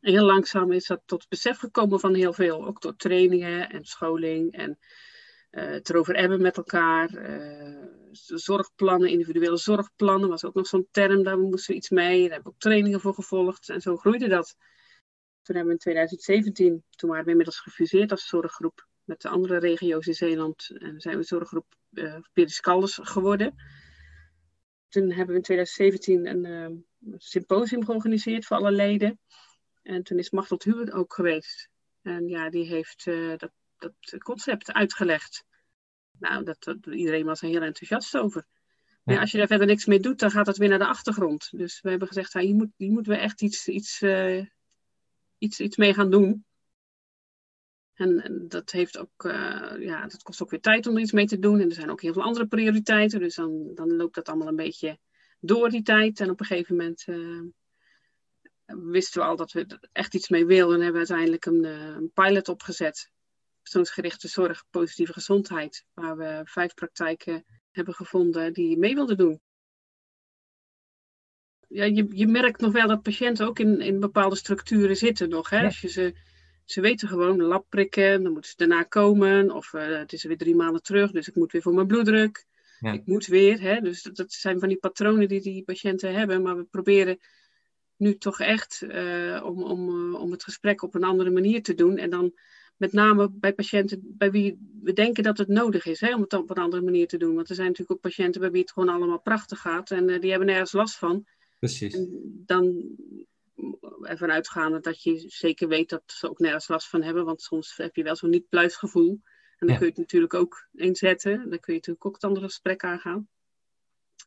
En 0.00 0.12
heel 0.12 0.24
langzaam 0.24 0.72
is 0.72 0.86
dat 0.86 1.02
tot 1.04 1.28
besef 1.28 1.58
gekomen 1.58 2.00
van 2.00 2.14
heel 2.14 2.32
veel, 2.32 2.66
ook 2.66 2.80
door 2.80 2.96
trainingen 2.96 3.70
en 3.70 3.84
scholing 3.84 4.52
en 4.52 4.78
uh, 5.50 5.64
het 5.64 5.90
erover 5.90 6.16
hebben 6.16 6.42
met 6.42 6.56
elkaar. 6.56 7.30
Uh, 7.30 7.86
zorgplannen, 8.34 9.10
individuele 9.10 9.56
zorgplannen 9.56 10.28
was 10.28 10.44
ook 10.44 10.54
nog 10.54 10.66
zo'n 10.66 10.88
term, 10.90 11.22
daar 11.22 11.38
moesten 11.38 11.70
we 11.70 11.78
iets 11.78 11.90
mee. 11.90 12.20
Daar 12.20 12.30
hebben 12.30 12.42
we 12.42 12.48
ook 12.48 12.60
trainingen 12.60 13.00
voor 13.00 13.14
gevolgd 13.14 13.68
en 13.68 13.80
zo 13.80 13.96
groeide 13.96 14.28
dat. 14.28 14.56
Toen 15.42 15.56
hebben 15.56 15.66
we 15.66 15.72
in 15.72 15.78
2017, 15.78 16.84
toen 16.90 17.10
waren 17.10 17.24
we 17.24 17.30
inmiddels 17.30 17.60
gefuseerd 17.60 18.10
als 18.10 18.26
zorggroep 18.26 18.86
met 19.04 19.20
de 19.20 19.28
andere 19.28 19.58
regio's 19.58 20.06
in 20.06 20.14
Zeeland. 20.14 20.70
En 20.78 21.00
zijn 21.00 21.16
we 21.16 21.22
zorggroep 21.22 21.74
uh, 21.90 22.16
geworden. 22.84 23.54
Toen 24.94 25.12
hebben 25.12 25.26
we 25.26 25.34
in 25.34 25.42
2017 25.42 26.26
een 26.26 26.44
uh, 26.44 27.14
symposium 27.16 27.84
georganiseerd 27.84 28.46
voor 28.46 28.56
alle 28.56 28.72
leden. 28.72 29.20
En 29.82 30.02
toen 30.02 30.18
is 30.18 30.30
Machtel 30.30 30.60
Huwen 30.64 30.92
ook 30.92 31.14
geweest. 31.14 31.68
En 32.02 32.28
ja, 32.28 32.50
die 32.50 32.66
heeft 32.66 33.06
uh, 33.06 33.36
dat, 33.36 33.50
dat 33.78 34.22
concept 34.22 34.72
uitgelegd. 34.72 35.44
Nou, 36.18 36.44
dat, 36.44 36.64
dat, 36.64 36.86
iedereen 36.86 37.24
was 37.24 37.42
er 37.42 37.48
heel 37.48 37.62
enthousiast 37.62 38.16
over. 38.16 38.46
Maar 39.02 39.14
ja, 39.14 39.20
als 39.20 39.30
je 39.30 39.38
daar 39.38 39.46
verder 39.46 39.66
niks 39.66 39.86
mee 39.86 40.00
doet, 40.00 40.18
dan 40.18 40.30
gaat 40.30 40.46
het 40.46 40.56
weer 40.56 40.68
naar 40.68 40.78
de 40.78 40.86
achtergrond. 40.86 41.48
Dus 41.50 41.80
we 41.80 41.90
hebben 41.90 42.08
gezegd, 42.08 42.32
ja, 42.32 42.40
hier, 42.40 42.54
moet, 42.54 42.70
hier 42.76 42.90
moeten 42.90 43.12
we 43.12 43.18
echt 43.18 43.42
iets, 43.42 43.68
iets, 43.68 44.02
iets, 45.38 45.60
iets 45.60 45.76
mee 45.76 45.94
gaan 45.94 46.10
doen. 46.10 46.44
En, 47.94 48.44
dat 48.48 48.70
heeft 48.70 48.98
ook, 48.98 49.24
uh, 49.24 49.72
ja, 49.78 50.06
dat 50.06 50.22
kost 50.22 50.42
ook 50.42 50.50
weer 50.50 50.60
tijd 50.60 50.86
om 50.86 50.94
er 50.94 51.00
iets 51.00 51.12
mee 51.12 51.26
te 51.26 51.38
doen. 51.38 51.60
En 51.60 51.68
er 51.68 51.74
zijn 51.74 51.90
ook 51.90 52.02
heel 52.02 52.12
veel 52.12 52.22
andere 52.22 52.46
prioriteiten. 52.46 53.20
Dus 53.20 53.34
dan, 53.34 53.70
dan 53.74 53.96
loopt 53.96 54.14
dat 54.14 54.28
allemaal 54.28 54.48
een 54.48 54.56
beetje 54.56 54.98
door 55.40 55.70
die 55.70 55.82
tijd. 55.82 56.20
En 56.20 56.30
op 56.30 56.40
een 56.40 56.46
gegeven 56.46 56.76
moment 56.76 57.04
uh, 57.06 57.42
wisten 58.66 59.20
we 59.20 59.26
al 59.26 59.36
dat 59.36 59.52
we 59.52 59.64
er 59.66 59.88
echt 59.92 60.14
iets 60.14 60.28
mee 60.28 60.46
wilden. 60.46 60.76
En 60.76 60.82
hebben 60.82 61.00
we 61.00 61.08
uiteindelijk 61.08 61.46
een, 61.46 61.64
uh, 61.64 61.94
een 61.94 62.10
pilot 62.12 62.48
opgezet. 62.48 63.10
Persoonsgerichte 63.62 64.28
zorg, 64.28 64.64
positieve 64.70 65.12
gezondheid. 65.12 65.84
Waar 65.92 66.16
we 66.16 66.40
vijf 66.44 66.74
praktijken 66.74 67.44
hebben 67.70 67.94
gevonden 67.94 68.52
die 68.52 68.78
mee 68.78 68.94
wilden 68.94 69.16
doen. 69.16 69.40
Ja, 71.68 71.84
je, 71.84 72.06
je 72.10 72.26
merkt 72.26 72.60
nog 72.60 72.72
wel 72.72 72.88
dat 72.88 73.02
patiënten 73.02 73.46
ook 73.46 73.58
in, 73.58 73.80
in 73.80 74.00
bepaalde 74.00 74.36
structuren 74.36 74.96
zitten 74.96 75.28
nog. 75.28 75.50
Hè? 75.50 75.64
Als 75.64 75.80
je 75.80 75.88
ze 75.88 76.14
ze 76.64 76.80
weten 76.80 77.08
gewoon 77.08 77.42
lab 77.42 77.66
prikken, 77.68 78.22
dan 78.22 78.32
moeten 78.32 78.50
ze 78.50 78.56
daarna 78.56 78.82
komen. 78.82 79.50
Of 79.50 79.72
uh, 79.72 79.98
het 79.98 80.12
is 80.12 80.24
weer 80.24 80.36
drie 80.36 80.54
maanden 80.54 80.82
terug, 80.82 81.10
dus 81.10 81.28
ik 81.28 81.34
moet 81.34 81.52
weer 81.52 81.62
voor 81.62 81.74
mijn 81.74 81.86
bloeddruk. 81.86 82.46
Ja. 82.78 82.92
Ik 82.92 83.06
moet 83.06 83.26
weer. 83.26 83.60
Hè? 83.60 83.80
Dus 83.80 84.02
dat, 84.02 84.16
dat, 84.16 84.32
zijn 84.32 84.58
van 84.58 84.68
die 84.68 84.78
patronen 84.78 85.28
die 85.28 85.40
die 85.40 85.64
patiënten 85.64 86.14
hebben. 86.14 86.42
Maar 86.42 86.56
we 86.56 86.64
proberen 86.64 87.18
nu 87.96 88.16
toch 88.16 88.40
echt 88.40 88.82
uh, 88.88 89.42
om, 89.44 89.62
om, 89.62 89.88
uh, 89.88 90.20
om 90.20 90.30
het 90.30 90.44
gesprek 90.44 90.82
op 90.82 90.94
een 90.94 91.04
andere 91.04 91.30
manier 91.30 91.62
te 91.62 91.74
doen. 91.74 91.98
En 91.98 92.10
dan 92.10 92.32
met 92.76 92.92
name 92.92 93.30
bij 93.30 93.52
patiënten 93.52 94.14
bij 94.18 94.30
wie 94.30 94.58
we 94.82 94.92
denken 94.92 95.22
dat 95.22 95.38
het 95.38 95.48
nodig 95.48 95.86
is 95.86 96.00
hè, 96.00 96.14
om 96.14 96.20
het 96.20 96.32
op 96.32 96.50
een 96.50 96.62
andere 96.62 96.82
manier 96.82 97.06
te 97.06 97.16
doen. 97.16 97.34
Want 97.34 97.48
er 97.48 97.54
zijn 97.54 97.68
natuurlijk 97.68 97.96
ook 97.96 98.12
patiënten 98.12 98.40
bij 98.40 98.50
wie 98.50 98.60
het 98.60 98.72
gewoon 98.72 98.88
allemaal 98.88 99.20
prachtig 99.20 99.60
gaat. 99.60 99.90
En 99.90 100.20
die 100.20 100.30
hebben 100.30 100.48
nergens 100.48 100.72
last 100.72 100.98
van. 100.98 101.26
Precies. 101.58 101.94
En 101.94 102.42
dan 102.46 102.84
ervan 104.06 104.30
uitgaande 104.30 104.80
dat 104.80 105.02
je 105.02 105.24
zeker 105.26 105.68
weet 105.68 105.88
dat 105.88 106.02
ze 106.06 106.30
ook 106.30 106.38
nergens 106.38 106.68
last 106.68 106.88
van 106.88 107.02
hebben. 107.02 107.24
Want 107.24 107.42
soms 107.42 107.76
heb 107.76 107.96
je 107.96 108.02
wel 108.02 108.16
zo'n 108.16 108.30
niet-pluisgevoel. 108.30 109.20
En 109.58 109.66
dan 109.66 109.76
kun 109.76 109.86
je 109.86 109.92
het 109.92 110.00
natuurlijk 110.00 110.34
ook 110.34 110.68
inzetten. 110.72 111.36
Dan 111.36 111.60
kun 111.60 111.72
je 111.72 111.78
natuurlijk 111.78 112.06
ook 112.06 112.14
het 112.14 112.24
andere 112.24 112.46
gesprek 112.46 112.84
aangaan. 112.84 113.28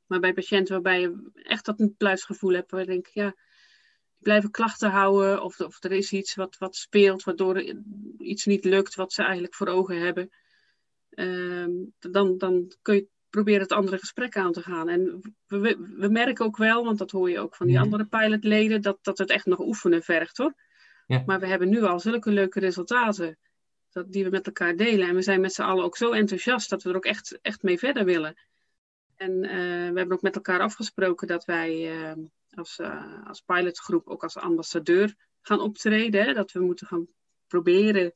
Maar 0.07 0.19
bij 0.19 0.33
patiënten 0.33 0.73
waarbij 0.73 1.01
je 1.01 1.31
echt 1.33 1.65
dat 1.65 1.77
niet-pluisgevoel 1.77 2.53
hebt, 2.53 2.71
waar 2.71 2.79
je 2.79 2.85
denkt, 2.85 3.13
ja, 3.13 3.29
die 3.29 4.21
blijven 4.21 4.51
klachten 4.51 4.89
houden. 4.89 5.43
Of, 5.43 5.59
of 5.59 5.83
er 5.83 5.91
is 5.91 6.11
iets 6.11 6.35
wat, 6.35 6.57
wat 6.57 6.75
speelt, 6.75 7.23
waardoor 7.23 7.61
iets 8.17 8.45
niet 8.45 8.65
lukt 8.65 8.95
wat 8.95 9.13
ze 9.13 9.23
eigenlijk 9.23 9.55
voor 9.55 9.67
ogen 9.67 9.99
hebben. 9.99 10.29
Ehm, 11.09 11.71
dan, 11.99 12.37
dan 12.37 12.71
kun 12.81 12.95
je 12.95 13.07
proberen 13.37 13.61
het 13.61 13.71
andere 13.71 13.97
gesprek 13.97 14.37
aan 14.37 14.51
te 14.51 14.61
gaan. 14.61 14.89
En 14.89 15.21
we, 15.47 15.77
we, 15.97 16.07
merken 16.07 16.45
ook 16.45 16.57
wel, 16.57 16.83
want 16.83 16.97
dat 16.97 17.11
hoor 17.11 17.29
je 17.29 17.39
ook 17.39 17.55
van 17.55 17.67
die 17.67 17.79
andere 17.79 18.05
pilotleden, 18.05 18.81
dat, 18.81 18.97
dat 19.01 19.17
het 19.17 19.29
echt 19.29 19.45
nog 19.45 19.59
oefenen 19.59 20.03
vergt 20.03 20.37
hoor. 20.37 20.53
Ja. 21.07 21.23
Maar 21.25 21.39
we 21.39 21.47
hebben 21.47 21.69
nu 21.69 21.83
al 21.83 21.99
zulke 21.99 22.31
leuke 22.31 22.59
resultaten 22.59 23.37
dat, 23.91 24.11
die 24.11 24.23
we 24.23 24.29
met 24.29 24.45
elkaar 24.45 24.75
delen. 24.75 25.07
En 25.07 25.15
we 25.15 25.21
zijn 25.21 25.41
met 25.41 25.53
z'n 25.53 25.61
allen 25.61 25.83
ook 25.83 25.97
zo 25.97 26.11
enthousiast 26.11 26.69
dat 26.69 26.83
we 26.83 26.89
er 26.89 26.95
ook 26.95 27.05
echt, 27.05 27.39
echt 27.41 27.63
mee 27.63 27.77
verder 27.77 28.05
willen. 28.05 28.35
En 29.15 29.31
uh, 29.31 29.49
we 29.91 29.97
hebben 29.97 30.11
ook 30.11 30.21
met 30.21 30.35
elkaar 30.35 30.59
afgesproken 30.59 31.27
dat 31.27 31.45
wij 31.45 31.99
uh, 31.99 32.25
als, 32.49 32.79
uh, 32.79 33.27
als 33.27 33.41
pilotgroep 33.41 34.07
ook 34.07 34.23
als 34.23 34.37
ambassadeur 34.37 35.15
gaan 35.41 35.59
optreden. 35.59 36.23
Hè? 36.23 36.33
Dat 36.33 36.51
we 36.51 36.59
moeten 36.59 36.87
gaan 36.87 37.07
proberen 37.47 38.13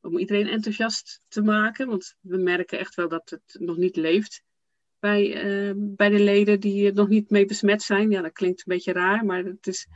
om 0.00 0.18
iedereen 0.18 0.48
enthousiast 0.48 1.22
te 1.28 1.42
maken. 1.42 1.86
Want 1.86 2.14
we 2.20 2.36
merken 2.36 2.78
echt 2.78 2.94
wel 2.94 3.08
dat 3.08 3.30
het 3.30 3.56
nog 3.58 3.76
niet 3.76 3.96
leeft 3.96 4.48
bij, 5.00 5.44
uh, 5.44 5.72
bij 5.76 6.08
de 6.08 6.18
leden 6.18 6.60
die 6.60 6.86
er 6.86 6.94
nog 6.94 7.08
niet 7.08 7.30
mee 7.30 7.44
besmet 7.44 7.82
zijn. 7.82 8.10
Ja, 8.10 8.22
dat 8.22 8.32
klinkt 8.32 8.58
een 8.58 8.74
beetje 8.74 8.92
raar, 8.92 9.24
maar 9.24 9.44
het 9.44 9.66
is 9.66 9.86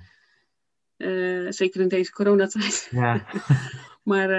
uh, 0.97 1.51
zeker 1.51 1.81
in 1.81 1.89
deze 1.89 2.13
coronatijd. 2.13 2.89
Ja. 2.91 3.27
maar 4.03 4.31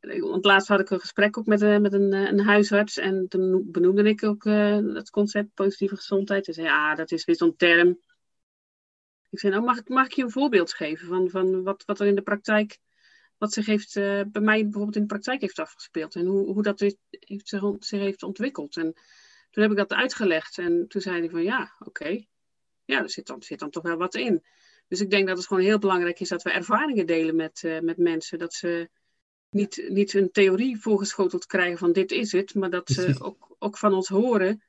uh, 0.00 0.20
want 0.20 0.44
laatst 0.44 0.68
had 0.68 0.80
ik 0.80 0.90
een 0.90 1.00
gesprek 1.00 1.38
ook 1.38 1.46
met, 1.46 1.80
met 1.80 1.92
een, 1.92 2.12
een 2.12 2.40
huisarts 2.40 2.98
en 2.98 3.28
toen 3.28 3.68
benoemde 3.70 4.02
ik 4.02 4.24
ook 4.24 4.44
het 4.94 5.10
concept 5.10 5.54
positieve 5.54 5.96
gezondheid. 5.96 6.46
Hij 6.46 6.54
zei, 6.54 6.66
ja, 6.66 6.94
dat 6.94 7.10
is 7.10 7.24
weer 7.24 7.36
zo'n 7.36 7.56
term. 7.56 7.98
Ik 9.30 9.38
zei, 9.38 9.52
nou 9.52 9.64
mag 9.64 9.78
ik, 9.78 9.88
mag 9.88 10.06
ik 10.06 10.12
je 10.12 10.22
een 10.22 10.30
voorbeeld 10.30 10.72
geven 10.72 11.06
van, 11.08 11.30
van 11.30 11.62
wat, 11.62 11.82
wat 11.84 12.00
er 12.00 12.06
in 12.06 12.14
de 12.14 12.22
praktijk, 12.22 12.78
wat 13.38 13.52
zich 13.52 13.66
heeft, 13.66 13.94
bij 13.94 14.42
mij 14.42 14.62
bijvoorbeeld 14.62 14.96
in 14.96 15.00
de 15.02 15.06
praktijk 15.06 15.40
heeft 15.40 15.58
afgespeeld 15.58 16.14
en 16.14 16.26
hoe, 16.26 16.52
hoe 16.52 16.62
dat 16.62 16.80
heeft, 16.80 16.98
zich, 17.48 17.62
zich 17.78 18.00
heeft 18.00 18.22
ontwikkeld. 18.22 18.76
En 18.76 18.94
toen 19.50 19.62
heb 19.62 19.72
ik 19.72 19.78
dat 19.78 19.92
uitgelegd 19.92 20.58
en 20.58 20.84
toen 20.88 21.00
zei 21.00 21.18
hij 21.18 21.30
van 21.30 21.42
ja, 21.42 21.74
oké, 21.78 22.24
ja, 22.84 23.02
er 23.02 23.10
zit 23.10 23.26
dan, 23.26 23.42
zit 23.42 23.58
dan 23.58 23.70
toch 23.70 23.82
wel 23.82 23.96
wat 23.96 24.14
in. 24.14 24.44
Dus 24.88 25.00
ik 25.00 25.10
denk 25.10 25.26
dat 25.26 25.36
het 25.36 25.46
gewoon 25.46 25.62
heel 25.62 25.78
belangrijk 25.78 26.20
is 26.20 26.28
dat 26.28 26.42
we 26.42 26.50
ervaringen 26.50 27.06
delen 27.06 27.36
met, 27.36 27.62
uh, 27.62 27.80
met 27.80 27.96
mensen. 27.96 28.38
Dat 28.38 28.54
ze 28.54 28.88
niet, 29.50 29.84
niet 29.88 30.14
een 30.14 30.30
theorie 30.30 30.80
voorgeschoteld 30.80 31.46
krijgen 31.46 31.78
van 31.78 31.92
dit 31.92 32.10
is 32.10 32.32
het, 32.32 32.54
maar 32.54 32.70
dat 32.70 32.88
ze 32.88 33.16
ook, 33.18 33.56
ook 33.58 33.78
van 33.78 33.92
ons 33.92 34.08
horen 34.08 34.62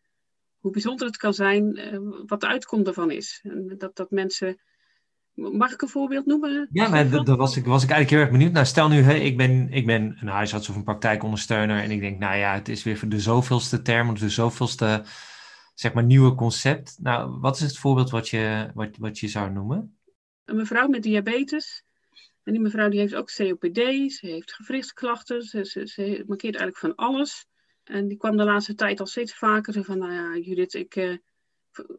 hoe 0.58 0.72
bijzonder 0.72 1.08
het 1.08 1.18
kan 1.18 1.34
zijn, 1.34 1.78
uh, 1.78 2.22
wat 2.26 2.40
de 2.42 2.48
uitkomst 2.48 2.88
ervan 2.88 3.12
is. 3.12 3.40
En 3.44 3.78
dat, 3.78 3.96
dat 3.96 4.12
mensen 4.12 4.60
Mag 5.40 5.72
ik 5.72 5.82
een 5.82 5.90
voorbeeld 5.90 6.26
noemen? 6.26 6.68
Ja, 6.72 6.90
maar 6.90 7.10
daar 7.10 7.38
was 7.38 7.58
ik, 7.58 7.66
was 7.66 7.84
ik 7.84 7.90
eigenlijk 7.90 8.10
heel 8.10 8.20
erg 8.20 8.30
benieuwd 8.30 8.52
naar. 8.52 8.66
Stel 8.66 8.90
nu, 8.90 9.02
hè, 9.02 9.14
ik, 9.14 9.38
ben, 9.38 9.72
ik 9.72 9.86
ben 9.86 10.18
een 10.20 10.28
huisarts 10.28 10.70
of 10.70 10.76
een 10.76 10.84
praktijkondersteuner 10.84 11.84
en 11.84 11.92
ik 11.92 12.00
denk, 12.00 12.20
nou 12.20 12.38
ja, 12.38 12.54
het 12.54 12.70
is 12.70 12.84
weer 12.84 12.98
voor 12.98 13.10
de 13.10 13.20
zoveelste 13.20 13.82
term, 13.82 14.10
of 14.10 14.20
de 14.20 14.30
zoveelste, 14.30 15.04
zeg 15.76 15.94
maar, 15.94 16.04
nieuwe 16.04 16.36
concept. 16.36 16.98
Nou, 17.02 17.40
wat 17.40 17.56
is 17.56 17.62
het 17.62 17.78
voorbeeld 17.78 18.10
wat 18.10 18.30
je, 18.30 18.72
wat, 18.74 18.98
wat 18.98 19.20
je 19.20 19.28
zou 19.28 19.52
noemen? 19.52 19.98
Een 20.46 20.56
mevrouw 20.56 20.88
met 20.88 21.04
diabetes. 21.04 21.84
En 22.44 22.54
die 22.54 22.62
mevrouw 22.62 22.90
die 22.90 23.00
heeft 23.00 23.16
ook 23.16 23.32
COPD, 23.36 23.78
ze 24.12 24.20
heeft 24.28 24.54
gewrichtsklachten, 24.54 25.42
ze, 25.42 25.66
ze, 25.66 25.88
ze 25.88 26.24
markeert 26.28 26.56
eigenlijk 26.56 26.78
van 26.78 26.96
alles. 26.96 27.46
En 27.84 28.08
die 28.08 28.18
kwam 28.18 28.38
de 28.38 28.44
laatste 28.44 28.76
tijd 28.76 29.00
al 29.00 29.06
steeds 29.06 29.34
vaker 29.34 29.84
van, 29.84 29.98
nou 29.98 30.14
ja, 30.14 30.38
Judith, 30.38 30.74
ik... 30.74 31.20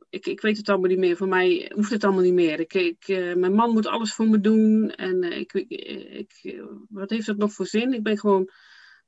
Ik, 0.09 0.27
ik 0.27 0.41
weet 0.41 0.57
het 0.57 0.69
allemaal 0.69 0.89
niet 0.89 0.99
meer. 0.99 1.17
Voor 1.17 1.29
mij 1.29 1.73
hoeft 1.75 1.91
het 1.91 2.05
allemaal 2.05 2.23
niet 2.23 2.33
meer. 2.33 2.61
Ik, 2.61 2.75
ik, 2.75 3.07
mijn 3.37 3.55
man 3.55 3.73
moet 3.73 3.87
alles 3.87 4.13
voor 4.13 4.29
me 4.29 4.41
doen. 4.41 4.91
En 4.91 5.23
ik, 5.23 5.53
ik, 5.53 6.63
wat 6.89 7.11
heeft 7.11 7.27
dat 7.27 7.37
nog 7.37 7.53
voor 7.53 7.67
zin? 7.67 7.93
Ik 7.93 8.03
ben 8.03 8.19
gewoon 8.19 8.51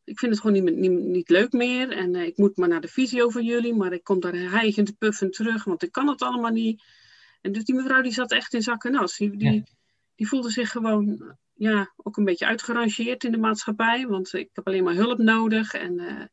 ik 0.04 0.18
vind 0.18 0.32
het 0.32 0.40
gewoon 0.40 0.64
niet, 0.64 0.76
niet, 0.76 0.90
niet 0.90 1.30
leuk 1.30 1.52
meer. 1.52 1.90
En 1.90 2.14
ik 2.14 2.36
moet 2.36 2.56
maar 2.56 2.68
naar 2.68 2.80
de 2.80 2.88
visio 2.88 3.28
voor 3.28 3.42
jullie. 3.42 3.74
Maar 3.74 3.92
ik 3.92 4.04
kom 4.04 4.20
daar 4.20 4.34
hijgend 4.34 4.98
puffend 4.98 5.32
terug, 5.32 5.64
want 5.64 5.82
ik 5.82 5.92
kan 5.92 6.08
het 6.08 6.22
allemaal 6.22 6.50
niet. 6.50 6.82
En 7.40 7.52
dus 7.52 7.64
die 7.64 7.74
mevrouw 7.74 8.02
die 8.02 8.12
zat 8.12 8.32
echt 8.32 8.54
in 8.54 8.62
zak 8.62 8.84
en 8.84 8.94
as. 8.94 9.16
Die, 9.16 9.36
die, 9.36 9.62
die, 10.14 10.28
voelde 10.28 10.50
zich 10.50 10.70
gewoon 10.70 11.36
ja, 11.54 11.92
ook 11.96 12.16
een 12.16 12.24
beetje 12.24 12.46
uitgerangeerd 12.46 13.24
in 13.24 13.32
de 13.32 13.38
maatschappij. 13.38 14.06
Want 14.06 14.32
ik 14.32 14.50
heb 14.52 14.66
alleen 14.66 14.84
maar 14.84 14.94
hulp 14.94 15.18
nodig. 15.18 15.74
En, 15.74 16.30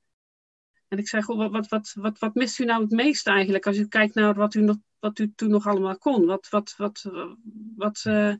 en 0.89 0.97
ik 0.97 1.07
zeg, 1.07 1.25
goh, 1.25 1.51
wat, 1.51 1.67
wat, 1.67 1.93
wat, 1.93 2.19
wat, 2.19 2.33
mist 2.33 2.59
u 2.59 2.65
nou 2.65 2.81
het 2.81 2.91
meest 2.91 3.27
eigenlijk? 3.27 3.67
Als 3.67 3.77
u 3.77 3.87
kijkt 3.87 4.15
naar 4.15 4.33
wat 4.33 4.53
u, 4.53 4.61
nog, 4.61 4.77
wat 4.99 5.19
u 5.19 5.31
toen 5.35 5.49
nog 5.49 5.67
allemaal 5.67 5.97
kon. 5.97 6.25
Wat, 6.25 6.49
wat, 6.49 6.73
wat, 6.77 7.09
wat, 7.75 8.03
uh, 8.07 8.33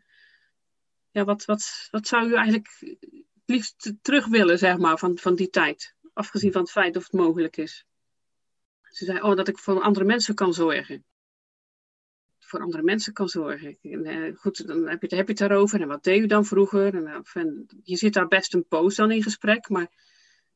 ja, 1.11 1.23
wat, 1.23 1.45
wat, 1.45 1.87
wat 1.91 2.07
zou 2.07 2.29
u 2.29 2.33
eigenlijk 2.33 2.77
het 2.79 3.43
liefst 3.45 3.93
terug 4.01 4.27
willen, 4.27 4.57
zeg 4.57 4.77
maar, 4.77 4.97
van, 4.97 5.17
van 5.17 5.35
die 5.35 5.49
tijd? 5.49 5.95
Afgezien 6.13 6.51
van 6.51 6.61
het 6.61 6.71
feit 6.71 6.97
of 6.97 7.03
het 7.03 7.13
mogelijk 7.13 7.57
is. 7.57 7.85
Ze 8.81 9.05
zei, 9.05 9.21
oh, 9.21 9.35
dat 9.35 9.47
ik 9.47 9.59
voor 9.59 9.81
andere 9.81 10.05
mensen 10.05 10.35
kan 10.35 10.53
zorgen 10.53 11.05
voor 12.49 12.59
andere 12.59 12.83
mensen 12.83 13.13
kan 13.13 13.29
zorgen. 13.29 13.77
En, 13.81 14.05
uh, 14.05 14.37
goed, 14.37 14.67
dan 14.67 14.87
heb 14.87 15.01
je, 15.01 15.15
heb 15.15 15.25
je 15.25 15.31
het 15.31 15.37
daarover. 15.37 15.81
En 15.81 15.87
wat 15.87 16.03
deed 16.03 16.21
u 16.21 16.25
dan 16.25 16.45
vroeger? 16.45 16.95
En, 16.95 17.23
en, 17.33 17.65
je 17.83 17.95
zit 17.95 18.13
daar 18.13 18.27
best 18.27 18.53
een 18.53 18.67
poos 18.67 18.95
dan 18.95 19.11
in 19.11 19.23
gesprek, 19.23 19.69
maar 19.69 19.87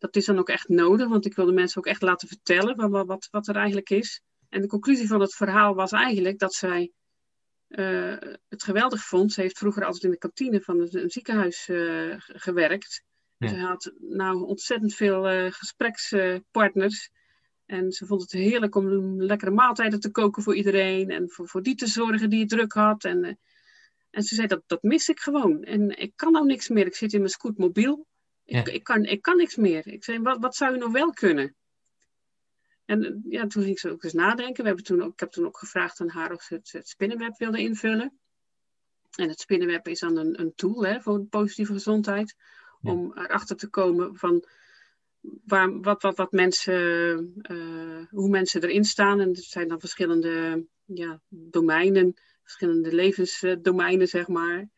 dat 0.04 0.16
is 0.16 0.26
dan 0.26 0.40
ook 0.40 0.50
echt 0.50 0.68
nodig, 0.68 1.08
want 1.08 1.26
ik 1.26 1.36
wil 1.36 1.46
de 1.46 1.52
mensen 1.52 1.78
ook 1.78 1.86
echt 1.86 2.02
laten 2.02 2.28
vertellen 2.28 2.90
wat, 2.90 3.08
wat, 3.08 3.28
wat 3.32 3.48
er 3.48 3.56
eigenlijk 3.56 3.90
is. 3.90 4.22
En 4.50 4.62
de 4.62 4.68
conclusie 4.68 5.08
van 5.08 5.22
het 5.22 5.36
verhaal 5.36 5.76
was 5.76 5.92
eigenlijk 5.92 6.40
dat 6.40 6.54
zij 6.54 6.92
uh, 7.68 8.18
het 8.50 8.64
geweldig 8.64 9.04
vond. 9.04 9.34
Ze 9.34 9.42
heeft 9.42 9.58
vroeger 9.58 9.86
altijd 9.86 10.04
in 10.04 10.12
de 10.12 10.18
kantine 10.18 10.62
van 10.62 10.80
een, 10.80 11.10
ziekenhuis 11.10 11.68
uh, 11.68 12.16
gewerkt. 12.18 13.04
Ja. 13.38 13.48
Ze 13.48 13.56
had 13.56 13.94
nou 14.00 14.44
ontzettend 14.44 14.94
veel 14.94 15.52
gesprekspartners. 15.52 17.10
En 17.66 17.92
ze 17.92 18.06
vond 18.06 18.22
het 18.22 18.32
heerlijk 18.32 18.76
om 18.76 19.22
lekkere 19.22 19.52
maaltijden 19.52 20.00
te 20.00 20.12
koken 20.12 20.44
voor 20.44 20.56
iedereen. 20.56 21.10
En 21.10 21.30
voor, 21.30 21.48
voor 21.48 21.62
die 21.62 21.76
te 21.76 21.88
zorgen 21.88 22.30
die 22.30 22.40
het 22.40 22.50
druk 22.50 22.74
had. 22.74 23.04
En, 23.04 23.40
en 24.10 24.24
ze 24.24 24.36
zei, 24.36 24.48
dat, 24.48 24.64
dat 24.66 24.84
mis 24.84 25.10
ik 25.10 25.20
gewoon. 25.20 25.64
En 25.64 25.98
ik 25.98 26.12
kan 26.16 26.32
nou 26.32 26.46
niks 26.46 26.70
meer. 26.70 26.86
Ik 26.86 26.96
zit 26.96 27.14
in 27.14 27.20
mijn 27.20 27.32
scootmobiel. 27.32 28.06
Ik, 28.46 28.68
ik, 28.68 28.84
kan, 28.84 29.04
ik 29.04 29.22
kan 29.22 29.38
niks 29.38 29.56
meer. 29.56 29.88
Ik 29.88 30.04
zei, 30.04 30.20
wat, 30.20 30.38
wat 30.40 30.56
zou 30.56 30.74
je 30.74 30.80
nog 30.80 30.92
wel 30.92 31.12
kunnen? 31.12 31.56
En 32.86 33.04
eh, 33.04 33.12
ja, 33.24 33.48
toen 33.48 33.64
ging 33.64 33.80
ze 33.80 33.90
ook 33.90 34.04
eens 34.04 34.14
nadenken. 34.14 34.62
We 34.62 34.68
hebben 34.68 34.86
toen 34.86 35.02
ook, 35.02 35.14
ik 35.14 35.20
heb 35.20 35.32
toen 35.32 35.46
ook 35.46 35.58
gevraagd 35.58 36.02
aan 36.02 36.10
haar 36.10 36.32
of 36.32 36.42
ze 36.42 36.54
het, 36.54 36.72
het 36.72 36.88
spinnenweb 36.88 37.38
wilde 37.38 37.60
invullen. 37.60 38.20
En 39.16 39.30
het 39.30 39.40
spinnenweb 39.40 39.88
is 39.88 40.00
dan 40.00 40.18
een, 40.18 40.40
een 40.40 40.54
tool 40.56 40.86
hè, 40.86 41.02
voor 41.02 41.26
positieve 41.26 41.74
gezondheid. 41.74 42.36
Om 42.82 43.12
erachter 43.18 43.56
te 43.56 43.70
komen 43.70 44.16
van 44.16 44.46
waar, 45.46 45.80
wat, 45.80 46.02
wat, 46.02 46.18
wat 46.18 46.32
mensen, 46.32 47.34
uh, 47.52 48.06
hoe 48.10 48.30
mensen 48.30 48.64
erin 48.64 48.84
staan. 48.84 49.20
En 49.20 49.30
er 49.30 49.44
zijn 49.44 49.68
dan 49.68 49.80
verschillende 49.80 50.66
ja, 50.86 51.22
domeinen, 51.30 52.14
verschillende 52.42 52.94
levensdomeinen, 52.94 54.08
zeg 54.08 54.28
maar. 54.28 54.70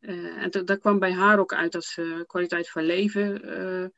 Uh, 0.00 0.42
en 0.42 0.50
daar 0.64 0.78
kwam 0.78 0.98
bij 0.98 1.12
haar 1.12 1.38
ook 1.38 1.54
uit 1.54 1.72
dat 1.72 1.84
ze 1.84 2.24
kwaliteit 2.26 2.70
van 2.70 2.82
leven 2.82 3.44
uh, 3.44 3.88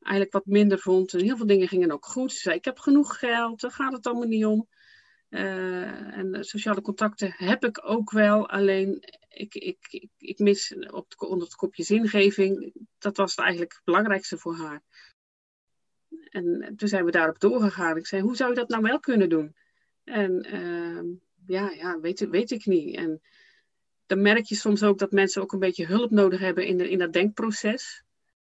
eigenlijk 0.00 0.32
wat 0.32 0.46
minder 0.46 0.78
vond. 0.78 1.14
En 1.14 1.20
heel 1.20 1.36
veel 1.36 1.46
dingen 1.46 1.68
gingen 1.68 1.90
ook 1.90 2.06
goed. 2.06 2.32
Ze 2.32 2.38
zei, 2.38 2.56
ik 2.56 2.64
heb 2.64 2.78
genoeg 2.78 3.18
geld, 3.18 3.60
daar 3.60 3.70
gaat 3.70 3.92
het 3.92 4.06
allemaal 4.06 4.28
niet 4.28 4.44
om. 4.44 4.68
en 5.28 6.36
sociale 6.40 6.80
contacten 6.80 7.34
heb 7.36 7.64
ik 7.64 7.80
ook 7.84 8.10
wel, 8.10 8.48
alleen 8.48 9.02
ik, 9.28 9.54
ik, 9.54 9.78
ik, 9.90 10.10
ik 10.18 10.38
mis 10.38 10.74
op 10.90 11.10
het, 11.10 11.20
onder 11.20 11.46
het 11.46 11.56
kopje 11.56 11.82
zingeving. 11.82 12.72
Dat 12.98 13.16
was 13.16 13.34
eigenlijk 13.34 13.72
het 13.72 13.84
belangrijkste 13.84 14.38
voor 14.38 14.56
haar. 14.56 14.82
En 16.30 16.74
toen 16.76 16.88
zijn 16.88 17.04
we 17.04 17.10
daarop 17.10 17.40
doorgegaan. 17.40 17.96
Ik 17.96 18.06
zei, 18.06 18.22
hoe 18.22 18.36
zou 18.36 18.50
je 18.50 18.56
dat 18.56 18.68
nou 18.68 18.82
wel 18.82 19.00
kunnen 19.00 19.28
doen? 19.28 19.56
En 20.04 20.54
uh, 20.54 21.16
ja, 21.46 21.70
ja 21.70 22.00
weet, 22.00 22.28
weet 22.28 22.50
ik 22.50 22.66
niet. 22.66 22.96
En 22.96 23.20
dan 24.06 24.22
merk 24.22 24.44
je 24.44 24.54
soms 24.54 24.82
ook 24.82 24.98
dat 24.98 25.10
mensen 25.10 25.42
ook 25.42 25.52
een 25.52 25.58
beetje 25.58 25.86
hulp 25.86 26.10
nodig 26.10 26.40
hebben 26.40 26.66
in, 26.66 26.76
de, 26.76 26.90
in 26.90 26.98
dat 26.98 27.12
denkproces. 27.12 28.02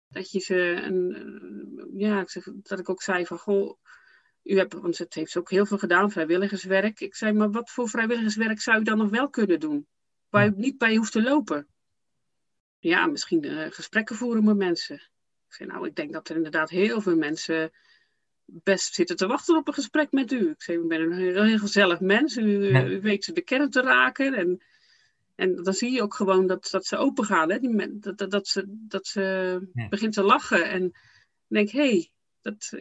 Dat 0.08 0.30
je 0.30 0.40
ze, 0.40 0.56
een, 0.82 1.92
ja, 1.96 2.20
ik 2.20 2.30
zeg, 2.30 2.44
dat 2.54 2.78
ik 2.78 2.88
ook 2.88 3.02
zei 3.02 3.26
van, 3.26 3.38
goh, 3.38 3.78
u 4.42 4.58
hebt, 4.58 4.72
want 4.72 4.98
het 4.98 5.14
heeft 5.14 5.36
ook 5.36 5.50
heel 5.50 5.66
veel 5.66 5.78
gedaan, 5.78 6.10
vrijwilligerswerk. 6.10 7.00
Ik 7.00 7.14
zei, 7.14 7.32
maar 7.32 7.50
wat 7.50 7.70
voor 7.70 7.88
vrijwilligerswerk 7.88 8.60
zou 8.60 8.80
u 8.80 8.82
dan 8.82 8.98
nog 8.98 9.10
wel 9.10 9.30
kunnen 9.30 9.60
doen? 9.60 9.86
Waar 10.28 10.46
u 10.46 10.52
niet 10.56 10.78
bij 10.78 10.96
hoeft 10.96 11.12
te 11.12 11.22
lopen? 11.22 11.66
Ja, 12.78 13.06
misschien 13.06 13.44
uh, 13.44 13.66
gesprekken 13.70 14.16
voeren 14.16 14.44
met 14.44 14.56
mensen. 14.56 14.96
Ik 15.48 15.54
zei, 15.54 15.68
nou, 15.68 15.86
ik 15.86 15.94
denk 15.94 16.12
dat 16.12 16.28
er 16.28 16.36
inderdaad 16.36 16.70
heel 16.70 17.00
veel 17.00 17.16
mensen 17.16 17.70
best 18.44 18.94
zitten 18.94 19.16
te 19.16 19.26
wachten 19.26 19.56
op 19.56 19.68
een 19.68 19.74
gesprek 19.74 20.12
met 20.12 20.32
u. 20.32 20.50
Ik 20.50 20.62
zei, 20.62 20.78
ik 20.78 20.88
ben 20.88 21.00
een 21.00 21.12
heel, 21.12 21.42
heel 21.42 21.58
gezellig 21.58 22.00
mens. 22.00 22.36
U, 22.36 22.42
u, 22.44 23.00
weet 23.00 23.34
de 23.34 23.42
kern 23.42 23.70
te 23.70 23.80
raken. 23.80 24.34
En, 24.34 24.62
en 25.36 25.62
dan 25.62 25.74
zie 25.74 25.90
je 25.90 26.02
ook 26.02 26.14
gewoon 26.14 26.46
dat, 26.46 26.68
dat 26.70 26.86
ze 26.86 26.96
open 26.96 27.24
gaan. 27.24 27.50
Hè? 27.50 27.58
Die, 27.58 27.98
dat, 27.98 28.18
dat, 28.18 28.30
dat 28.30 28.48
ze, 28.48 28.64
dat 28.66 29.06
ze 29.06 29.60
begint 29.90 30.12
te 30.12 30.22
lachen. 30.22 30.68
En 30.68 30.92
denk, 31.46 31.70
hé, 31.70 31.88
hey, 31.88 32.10
dat, 32.40 32.72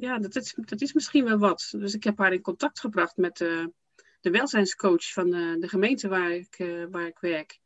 ja, 0.00 0.18
dat, 0.18 0.36
is, 0.36 0.54
dat 0.56 0.80
is 0.80 0.92
misschien 0.92 1.24
wel 1.24 1.38
wat. 1.38 1.74
Dus 1.76 1.94
ik 1.94 2.04
heb 2.04 2.18
haar 2.18 2.32
in 2.32 2.40
contact 2.40 2.80
gebracht 2.80 3.16
met 3.16 3.36
de, 3.36 3.72
de 4.20 4.30
welzijnscoach 4.30 5.12
van 5.12 5.30
de, 5.30 5.56
de 5.60 5.68
gemeente 5.68 6.08
waar 6.08 6.32
ik, 6.32 6.58
uh, 6.58 6.84
waar 6.90 7.06
ik 7.06 7.18
werk. 7.18 7.58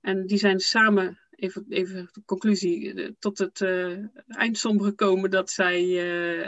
En 0.00 0.26
die 0.26 0.38
zijn 0.38 0.60
samen 0.60 1.18
even, 1.30 1.64
even 1.68 2.08
de 2.12 2.22
conclusie, 2.24 2.94
eh, 2.94 3.10
tot 3.18 3.38
het 3.38 3.60
uh, 3.60 3.98
eindsom 4.26 4.82
gekomen 4.82 5.30
dat 5.30 5.50
zij 5.50 5.82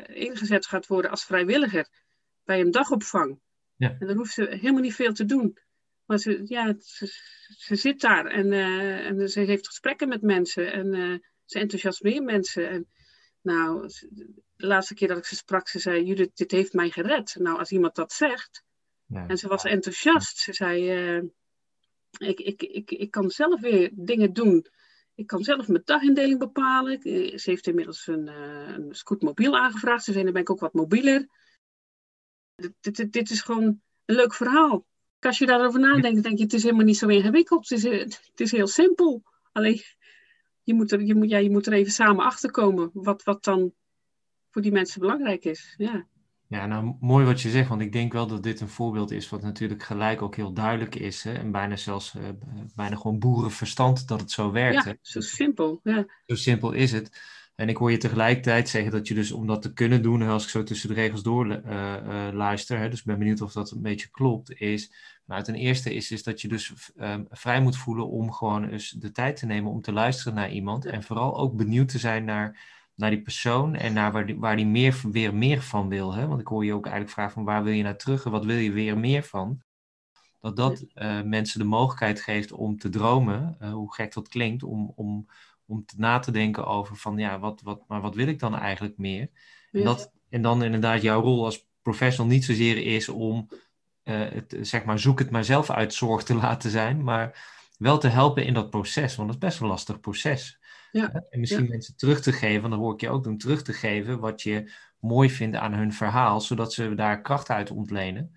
ingezet 0.07 0.67
gaat 0.67 0.87
worden 0.87 1.11
als 1.11 1.25
vrijwilliger 1.25 1.89
bij 2.45 2.61
een 2.61 2.71
dagopvang. 2.71 3.41
Ja. 3.77 3.97
En 3.99 4.07
dan 4.07 4.17
hoeft 4.17 4.33
ze 4.33 4.47
helemaal 4.51 4.83
niet 4.83 4.95
veel 4.95 5.13
te 5.13 5.25
doen. 5.25 5.59
Maar 6.07 6.19
ze, 6.19 6.43
ja, 6.45 6.75
ze, 6.79 7.07
ze 7.49 7.75
zit 7.75 8.01
daar 8.01 8.27
en, 8.27 8.47
uh, 8.53 9.07
en 9.07 9.29
ze 9.29 9.41
heeft 9.41 9.67
gesprekken 9.67 10.09
met 10.09 10.23
mensen 10.23 10.73
en 10.73 11.23
ze 11.45 11.59
enthousiasmeert 11.59 12.25
mensen. 12.25 12.69
En, 12.69 12.89
nou, 13.41 13.89
de 14.57 14.67
laatste 14.67 14.95
keer 14.95 15.09
dat 15.09 15.17
ik 15.17 15.25
ze 15.25 15.37
sprak, 15.37 15.69
ze 15.69 15.79
zei: 15.79 16.05
Judith, 16.05 16.37
dit 16.37 16.51
heeft 16.51 16.73
mij 16.73 16.91
gered. 16.91 17.37
Nou, 17.39 17.59
als 17.59 17.71
iemand 17.71 17.95
dat 17.95 18.13
zegt. 18.13 18.65
Ja. 19.07 19.27
En 19.27 19.37
ze 19.37 19.49
was 19.49 19.65
enthousiast. 19.65 20.39
Ze 20.39 20.53
zei: 20.53 20.91
ik, 22.19 22.41
ik, 22.41 22.63
ik, 22.63 22.91
ik 22.91 23.11
kan 23.11 23.31
zelf 23.31 23.61
weer 23.61 23.91
dingen 23.95 24.33
doen 24.33 24.67
ik 25.15 25.27
kan 25.27 25.43
zelf 25.43 25.69
mijn 25.69 25.83
dagindeling 25.85 26.39
bepalen. 26.39 27.01
Eh, 27.01 27.39
ze 27.39 27.51
heeft 27.51 27.67
inmiddels 27.67 28.07
een, 28.07 28.27
uh, 28.27 28.69
een 28.69 28.95
scootmobiel 28.95 29.59
aangevraagd. 29.59 30.05
Ze 30.05 30.13
zei, 30.13 30.25
dan 30.25 30.33
ben 30.33 30.43
ik 30.43 30.51
ook 30.51 30.61
wat 30.61 30.73
mobieler. 30.73 31.29
Dit, 32.55 32.97
dit, 32.97 33.13
dit, 33.13 33.31
is 33.31 33.43
gewoon 33.43 33.65
een 34.05 34.15
leuk 34.15 34.35
verhaal. 34.35 34.87
Als 35.27 35.39
je 35.39 35.47
daarover 35.47 35.81
nadenkt, 35.81 36.23
denk 36.23 36.37
je, 36.39 36.45
het 36.45 36.53
is 36.53 36.63
helemaal 36.63 36.85
niet 36.85 36.97
zo 36.97 37.09
ingewikkeld. 37.09 37.69
Het 37.69 37.79
is, 37.79 37.85
eh, 37.85 37.99
het 37.99 38.41
is 38.41 38.51
heel 38.51 38.67
simpel. 38.67 39.23
Alleen, 39.53 39.83
je 40.63 40.75
moet, 40.75 40.93
er, 40.93 41.03
je, 41.03 41.15
moet, 41.15 41.31
ja, 41.31 41.39
je 41.39 41.51
moet 41.51 41.67
er 41.67 41.73
even 41.73 41.93
samen 41.93 42.25
achter 42.25 42.51
komen 42.51 42.91
wat, 42.93 43.23
wat 43.23 43.45
dan 43.45 43.73
voor 44.51 44.63
die 44.63 44.73
mensen 44.73 45.01
belangrijk 45.01 45.45
is. 45.45 45.75
Ja. 45.77 46.07
Ja, 46.49 46.67
nou 46.67 46.97
mooi 47.01 47.25
wat 47.25 47.41
je 47.41 47.51
zegt, 47.51 47.69
want 47.69 47.81
ik 47.81 47.93
denk 47.93 48.13
wel 48.13 48.27
dat 48.27 48.43
dit 48.43 48.61
een 48.61 48.69
voorbeeld 48.69 49.11
is 49.11 49.29
wat 49.29 49.43
natuurlijk 49.43 49.83
gelijk 49.83 50.23
ook 50.23 50.37
heel 50.37 50.53
duidelijk 50.53 50.95
is. 50.95 51.23
Hè? 51.23 51.33
En 51.33 51.51
bijna 51.51 51.77
zelfs 51.77 52.15
uh, 52.15 52.23
bijna 52.75 52.97
gewoon 52.97 53.19
boerenverstand 53.19 54.09
dat 54.09 54.21
het 54.21 54.31
zo 54.31 54.51
werkt. 54.51 54.85
Ja, 54.85 54.97
zo 55.01 55.21
simpel. 55.21 55.81
Ja. 55.83 56.07
Zo 56.27 56.35
simpel 56.35 56.73
is 56.73 56.93
het. 56.93 57.21
En 57.55 57.69
ik 57.69 57.77
hoor 57.77 57.91
je 57.91 57.97
tegelijkertijd 57.97 58.69
zeggen 58.69 58.93
dat 58.93 59.09
je 59.09 59.15
dus 59.15 59.33
om 59.33 59.47
dat 59.47 59.63
te 59.63 59.73
kunnen 59.73 60.03
doen, 60.03 60.23
als 60.23 60.45
ik 60.45 60.49
zo 60.49 60.63
tussen 60.63 60.89
de 60.89 60.95
regels 60.95 61.23
door 61.23 61.47
uh, 61.47 61.57
uh, 61.67 62.29
luister, 62.33 62.79
hè, 62.79 62.89
dus 62.89 62.99
ik 62.99 63.05
ben 63.05 63.19
benieuwd 63.19 63.41
of 63.41 63.53
dat 63.53 63.71
een 63.71 63.83
beetje 63.83 64.11
klopt, 64.11 64.61
is, 64.61 64.93
nou 65.25 65.43
ten 65.43 65.55
eerste 65.55 65.95
is, 65.95 66.11
is 66.11 66.23
dat 66.23 66.41
je 66.41 66.49
dus 66.49 66.73
um, 66.97 67.27
vrij 67.31 67.61
moet 67.61 67.77
voelen 67.77 68.09
om 68.09 68.33
gewoon 68.33 68.69
eens 68.69 68.91
de 68.91 69.13
tijd 69.13 69.37
te 69.37 69.47
nemen 69.47 69.71
om 69.71 69.81
te 69.81 69.93
luisteren 69.93 70.35
naar 70.35 70.51
iemand 70.51 70.85
en 70.85 71.03
vooral 71.03 71.39
ook 71.39 71.57
benieuwd 71.57 71.89
te 71.89 71.99
zijn 71.99 72.25
naar 72.25 72.81
naar 72.95 73.11
die 73.11 73.23
persoon 73.23 73.75
en 73.75 73.93
naar 73.93 74.13
waar 74.13 74.27
die, 74.27 74.39
waar 74.39 74.57
die 74.57 74.67
meer, 74.67 75.01
weer 75.11 75.35
meer 75.35 75.63
van 75.63 75.89
wil. 75.89 76.15
Hè? 76.15 76.27
Want 76.27 76.41
ik 76.41 76.47
hoor 76.47 76.65
je 76.65 76.75
ook 76.75 76.85
eigenlijk 76.85 77.15
vragen 77.15 77.33
van 77.33 77.45
waar 77.45 77.63
wil 77.63 77.73
je 77.73 77.83
naar 77.83 77.97
terug 77.97 78.25
en 78.25 78.31
wat 78.31 78.45
wil 78.45 78.57
je 78.57 78.73
weer 78.73 78.99
meer 78.99 79.23
van? 79.23 79.63
Dat 80.41 80.57
dat 80.57 80.85
uh, 80.95 81.23
mensen 81.23 81.59
de 81.59 81.65
mogelijkheid 81.65 82.21
geeft 82.21 82.53
om 82.53 82.79
te 82.79 82.89
dromen, 82.89 83.57
uh, 83.63 83.73
hoe 83.73 83.95
gek 83.95 84.13
dat 84.13 84.29
klinkt, 84.29 84.63
om, 84.63 84.93
om, 84.97 85.27
om 85.67 85.85
te 85.85 85.95
na 85.99 86.19
te 86.19 86.31
denken 86.31 86.67
over 86.67 86.97
van 86.97 87.19
ja, 87.19 87.39
wat, 87.39 87.61
wat, 87.61 87.83
maar 87.89 88.01
wat 88.01 88.15
wil 88.15 88.27
ik 88.27 88.39
dan 88.39 88.57
eigenlijk 88.57 88.99
meer? 88.99 89.31
En, 89.73 89.85
dat, 89.85 90.13
en 90.29 90.43
dan 90.43 90.63
inderdaad 90.63 91.03
jouw 91.03 91.21
rol 91.21 91.45
als 91.45 91.67
professional 91.83 92.31
niet 92.31 92.45
zozeer 92.45 92.95
is 92.95 93.09
om 93.09 93.49
het, 94.11 94.57
zeg 94.61 94.85
maar, 94.85 94.99
zoek 94.99 95.19
het 95.19 95.31
maar 95.31 95.45
zelf 95.45 95.71
uit 95.71 95.95
zorg 95.95 96.23
te 96.23 96.35
laten 96.45 96.71
zijn, 96.71 97.03
maar 97.03 97.51
wel 97.79 97.99
te 97.99 98.09
helpen 98.09 98.45
in 98.45 98.55
dat 98.55 98.71
proces, 98.71 99.17
want 99.17 99.29
dat 99.29 99.43
is 99.43 99.49
best 99.49 99.61
een 99.61 99.67
lastig 99.67 100.01
proces. 100.01 100.61
Ja. 100.93 101.25
En 101.31 101.41
misschien 101.41 101.69
mensen 101.69 101.97
terug 101.97 102.21
te 102.21 102.33
geven, 102.33 102.61
want 102.61 102.73
dan 102.73 102.83
hoor 102.83 102.93
ik 102.95 103.01
je 103.01 103.11
ook 103.11 103.25
doen, 103.25 103.39
terug 103.39 103.63
te 103.63 103.73
geven 103.73 104.19
wat 104.19 104.43
je 104.43 104.73
mooi 104.99 105.31
vindt 105.31 105.57
aan 105.57 105.73
hun 105.73 105.93
verhaal, 105.93 106.41
zodat 106.41 106.73
ze 106.73 106.95
daar 106.95 107.21
kracht 107.21 107.51
uit 107.51 107.71
ontlenen. 107.71 108.37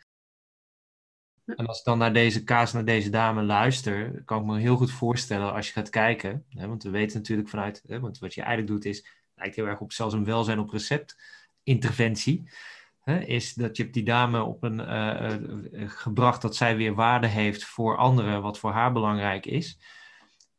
En 1.45 1.65
als 1.65 1.79
ik 1.79 1.85
dan 1.85 1.97
naar 1.97 2.13
deze 2.13 2.43
kaas, 2.43 2.73
naar 2.73 2.85
deze 2.85 3.09
dame 3.09 3.43
luister, 3.43 4.23
kan 4.23 4.39
ik 4.39 4.45
me 4.45 4.59
heel 4.59 4.77
goed 4.77 4.91
voorstellen 4.91 5.53
als 5.53 5.67
je 5.67 5.73
gaat 5.73 5.89
kijken. 5.89 6.45
Hè, 6.49 6.67
want 6.67 6.83
we 6.83 6.89
weten 6.89 7.17
natuurlijk 7.17 7.49
vanuit, 7.49 7.83
hè, 7.87 7.99
want 7.99 8.19
wat 8.19 8.33
je 8.33 8.41
eigenlijk 8.41 8.71
doet 8.71 8.85
is, 8.85 9.07
lijkt 9.35 9.55
heel 9.55 9.65
erg 9.65 9.79
op 9.79 9.91
zelfs 9.91 10.13
een 10.13 10.25
welzijn 10.25 10.59
op 10.59 10.69
recept 10.69 11.15
interventie. 11.63 12.49
Hè, 13.05 13.19
is 13.19 13.53
dat 13.53 13.77
je 13.77 13.89
die 13.89 14.03
dame 14.03 14.43
op 14.43 14.63
een 14.63 14.79
uh, 14.79 15.89
gebracht 15.89 16.41
dat 16.41 16.55
zij 16.55 16.75
weer 16.77 16.93
waarde 16.93 17.27
heeft 17.27 17.63
voor 17.63 17.97
anderen, 17.97 18.41
wat 18.41 18.59
voor 18.59 18.71
haar 18.71 18.91
belangrijk 18.91 19.45
is. 19.45 19.79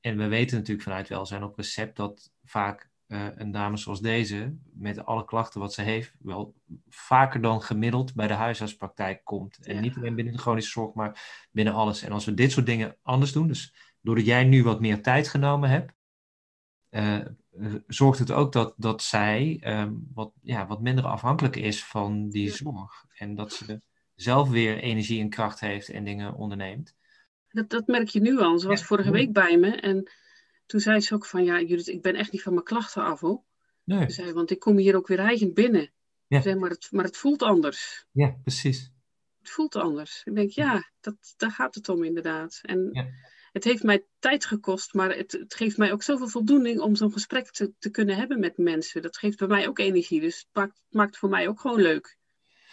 En 0.00 0.16
we 0.16 0.28
weten 0.28 0.56
natuurlijk 0.56 0.86
vanuit 0.86 1.08
welzijn 1.08 1.42
op 1.42 1.56
recept 1.56 1.96
dat 1.96 2.32
vaak 2.44 2.90
uh, 3.08 3.26
een 3.34 3.50
dame 3.50 3.76
zoals 3.76 4.00
deze, 4.00 4.56
met 4.72 5.04
alle 5.04 5.24
klachten 5.24 5.60
wat 5.60 5.72
ze 5.72 5.82
heeft, 5.82 6.14
wel 6.18 6.54
vaker 6.88 7.40
dan 7.40 7.62
gemiddeld 7.62 8.14
bij 8.14 8.26
de 8.26 8.34
huisartspraktijk 8.34 9.24
komt. 9.24 9.58
En 9.66 9.80
niet 9.80 9.96
alleen 9.96 10.14
binnen 10.14 10.34
de 10.34 10.40
chronische 10.40 10.70
zorg, 10.70 10.94
maar 10.94 11.48
binnen 11.50 11.74
alles. 11.74 12.02
En 12.02 12.12
als 12.12 12.24
we 12.24 12.34
dit 12.34 12.52
soort 12.52 12.66
dingen 12.66 12.96
anders 13.02 13.32
doen, 13.32 13.46
dus 13.46 13.74
doordat 14.00 14.26
jij 14.26 14.44
nu 14.44 14.62
wat 14.62 14.80
meer 14.80 15.02
tijd 15.02 15.28
genomen 15.28 15.70
hebt, 15.70 15.92
uh, 16.90 17.18
zorgt 17.86 18.18
het 18.18 18.30
ook 18.30 18.52
dat, 18.52 18.74
dat 18.76 19.02
zij 19.02 19.62
um, 19.64 20.08
wat, 20.14 20.32
ja, 20.42 20.66
wat 20.66 20.80
minder 20.80 21.04
afhankelijk 21.04 21.56
is 21.56 21.84
van 21.84 22.28
die 22.28 22.50
zorg. 22.50 23.04
En 23.14 23.34
dat 23.34 23.52
ze 23.52 23.80
zelf 24.14 24.48
weer 24.48 24.78
energie 24.78 25.20
en 25.20 25.28
kracht 25.28 25.60
heeft 25.60 25.88
en 25.88 26.04
dingen 26.04 26.34
onderneemt. 26.34 26.94
Dat, 27.48 27.70
dat 27.70 27.86
merk 27.86 28.08
je 28.08 28.20
nu 28.20 28.38
al. 28.38 28.58
Ze 28.58 28.68
was 28.68 28.84
vorige 28.84 29.10
week 29.10 29.32
bij 29.32 29.58
me 29.58 29.70
en 29.70 30.10
toen 30.66 30.80
zei 30.80 31.00
ze 31.00 31.14
ook 31.14 31.26
van, 31.26 31.44
ja 31.44 31.60
Judith, 31.60 31.88
ik 31.88 32.02
ben 32.02 32.14
echt 32.14 32.32
niet 32.32 32.42
van 32.42 32.52
mijn 32.52 32.64
klachten 32.64 33.04
af 33.04 33.20
hoor. 33.20 33.42
Nee. 33.84 34.00
Ze 34.00 34.10
zei, 34.10 34.32
want 34.32 34.50
ik 34.50 34.58
kom 34.58 34.76
hier 34.76 34.96
ook 34.96 35.06
weer 35.06 35.18
eigen 35.18 35.54
binnen. 35.54 35.90
Ja. 36.26 36.40
Zei, 36.40 36.54
maar, 36.54 36.70
het, 36.70 36.88
maar 36.90 37.04
het 37.04 37.16
voelt 37.16 37.42
anders. 37.42 38.06
Ja, 38.12 38.36
precies. 38.42 38.92
Het 39.38 39.50
voelt 39.50 39.76
anders. 39.76 40.22
Ik 40.24 40.34
denk, 40.34 40.50
ja, 40.50 40.90
dat, 41.00 41.34
daar 41.36 41.50
gaat 41.50 41.74
het 41.74 41.88
om 41.88 42.04
inderdaad. 42.04 42.58
En 42.62 42.88
ja. 42.92 43.06
Het 43.56 43.64
heeft 43.64 43.82
mij 43.82 44.04
tijd 44.18 44.44
gekost, 44.44 44.94
maar 44.94 45.16
het, 45.16 45.32
het 45.32 45.54
geeft 45.54 45.76
mij 45.76 45.92
ook 45.92 46.02
zoveel 46.02 46.28
voldoening 46.28 46.80
om 46.80 46.96
zo'n 46.96 47.12
gesprek 47.12 47.50
te, 47.50 47.90
kunnen 47.90 48.16
hebben 48.16 48.40
met 48.40 48.56
mensen. 48.56 49.02
Dat 49.02 49.16
geeft 49.16 49.38
bij 49.38 49.48
mij 49.48 49.68
ook 49.68 49.78
energie, 49.78 50.20
dus 50.20 50.38
het 50.38 50.48
maakt, 50.52 50.82
maakt 50.90 51.18
voor 51.18 51.28
mij 51.28 51.48
ook 51.48 51.60
gewoon 51.60 51.80
leuk. 51.80 52.18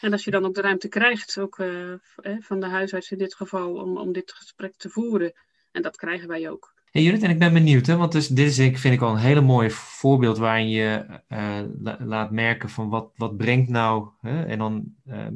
En 0.02 0.12
als 0.12 0.24
je 0.24 0.32
dan 0.32 0.46
ook 0.46 0.54
de 0.54 0.62
ruimte 0.62 0.88
krijgt, 0.88 1.40
ook 1.40 1.58
uh, 1.58 1.94
van 2.40 2.60
de 2.60 2.66
huisarts 2.66 3.12
in 3.12 3.18
dit 3.18 3.36
geval, 3.36 3.74
om, 3.74 3.98
om 3.98 4.14
dit 4.14 4.32
gesprek 4.32 4.76
te 4.76 4.90
voeren. 4.90 5.34
En 5.72 5.82
dat 5.82 5.96
krijgen 5.96 6.28
wij 6.28 6.50
ook. 6.50 6.74
Hey 6.92 7.02
Judith, 7.02 7.24
en 7.24 7.30
ik 7.30 7.40
ben 7.40 7.54
benieuwd, 7.54 7.86
hè, 7.86 7.96
want 7.96 8.12
dus, 8.12 8.28
dit 8.28 8.48
is 8.48 8.60
ik, 8.60 8.78
vind 8.78 8.94
ik 8.94 9.02
al 9.02 9.12
een 9.12 9.18
hele 9.18 9.42
mooi 9.42 9.72
voorbeeld 9.72 10.38
waarin 10.38 10.70
je 10.70 11.06
uh, 11.30 11.60
laat 12.00 12.32
merken 12.32 12.70
van 12.70 12.90
wat, 12.90 13.12
wat 13.16 13.38
brengt 13.38 13.70
nou, 13.70 14.10
hè, 14.22 14.44
en 14.44 14.58
dan 14.58 14.94
uh, 15.06 15.28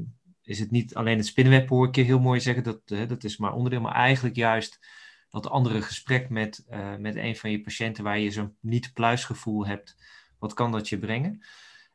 is 0.44 0.60
het 0.60 0.72
niet 0.72 0.96
alleen 0.96 1.18
het 1.18 1.26
spinnenweb 1.26 1.70
hoor 1.70 1.88
ik 1.88 1.96
je 1.96 2.02
heel 2.02 2.20
mooi 2.20 2.40
zeggen, 2.40 2.64
dat, 2.64 2.88
dat 3.10 3.24
is 3.24 3.38
maar 3.38 3.54
onderdeel, 3.54 3.82
maar 3.82 3.96
eigenlijk 3.96 4.36
juist 4.36 4.80
dat 5.30 5.50
andere 5.50 5.82
gesprek 5.82 6.30
met, 6.30 6.66
uh, 6.70 6.96
met 6.96 7.16
een 7.16 7.36
van 7.36 7.52
je 7.52 7.62
patiënten 7.62 8.04
waar 8.04 8.20
je 8.20 8.32
zo'n 8.32 8.58
niet-pluisgevoel 8.60 9.66
hebt, 9.66 9.96
wat 10.40 10.54
kan 10.54 10.72
dat 10.72 10.90
je 10.90 11.00
brengen? 11.00 11.42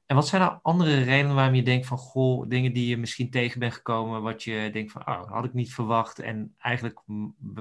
En 0.07 0.19
wat 0.19 0.29
zijn 0.29 0.43
nou 0.43 0.59
andere 0.63 1.03
redenen 1.03 1.35
waarom 1.35 1.55
je 1.55 1.63
denkt 1.63 1.87
van, 1.87 1.99
goh, 1.99 2.49
dingen 2.49 2.73
die 2.73 2.87
je 2.87 2.97
misschien 2.97 3.31
tegen 3.31 3.61
bent 3.61 3.73
gekomen, 3.73 4.23
wat 4.23 4.43
je 4.43 4.71
denkt 4.73 4.93
van, 4.93 5.07
oh, 5.07 5.33
had 5.33 5.45
ik 5.45 5.53
niet 5.53 5.75
verwacht. 5.75 6.19
En 6.19 6.55
eigenlijk 6.59 7.01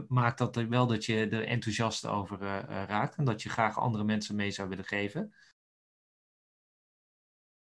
maakt 0.07 0.37
dat 0.37 0.55
wel 0.55 0.87
dat 0.87 1.05
je 1.05 1.27
er 1.27 1.45
enthousiast 1.45 2.05
over 2.05 2.41
uh, 2.41 2.59
raakt 2.87 3.15
en 3.15 3.23
dat 3.23 3.41
je 3.41 3.49
graag 3.49 3.77
andere 3.77 4.03
mensen 4.03 4.35
mee 4.35 4.51
zou 4.51 4.69
willen 4.69 4.85
geven? 4.85 5.33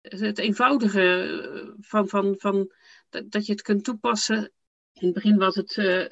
Het 0.02 0.38
eenvoudige 0.38 1.02
eh, 1.02 1.74
van, 1.80 2.08
van, 2.08 2.36
van 2.38 2.72
dat 3.10 3.46
je 3.46 3.52
het 3.52 3.62
kunt 3.62 3.84
toepassen. 3.84 4.52
In 5.00 5.06
het 5.06 5.14
begin 5.14 5.38
was 5.38 5.56
het 5.56 5.78
uh, 5.78 6.06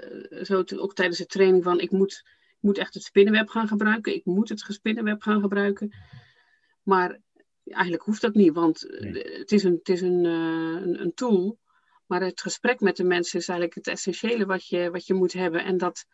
zo, 0.43 0.63
ook 0.75 0.93
tijdens 0.93 1.17
de 1.17 1.25
training 1.25 1.63
van, 1.63 1.79
ik 1.79 1.91
moet, 1.91 2.23
ik 2.47 2.57
moet 2.59 2.77
echt 2.77 2.93
het 2.93 3.03
spinnenweb 3.03 3.49
gaan 3.49 3.67
gebruiken. 3.67 4.15
Ik 4.15 4.25
moet 4.25 4.49
het 4.49 4.65
spinnenweb 4.67 5.21
gaan 5.21 5.41
gebruiken. 5.41 5.95
Maar 6.83 7.19
eigenlijk 7.63 8.03
hoeft 8.03 8.21
dat 8.21 8.33
niet, 8.33 8.53
want 8.53 8.89
eh, 8.89 9.37
het 9.37 9.51
is, 9.51 9.63
een, 9.63 9.73
het 9.73 9.89
is 9.89 10.01
een, 10.01 10.23
uh, 10.23 10.81
een, 10.81 11.01
een, 11.01 11.13
tool. 11.13 11.59
Maar 12.05 12.21
het 12.21 12.41
gesprek 12.41 12.79
met 12.79 12.95
de 12.95 13.03
mensen 13.03 13.39
is 13.39 13.47
eigenlijk 13.47 13.77
het 13.77 13.87
essentiële 13.87 14.45
wat 14.45 14.67
je, 14.67 14.91
wat 14.91 15.05
je 15.05 15.13
moet 15.13 15.33
hebben. 15.33 15.63
En 15.63 15.77
dat 15.77 16.05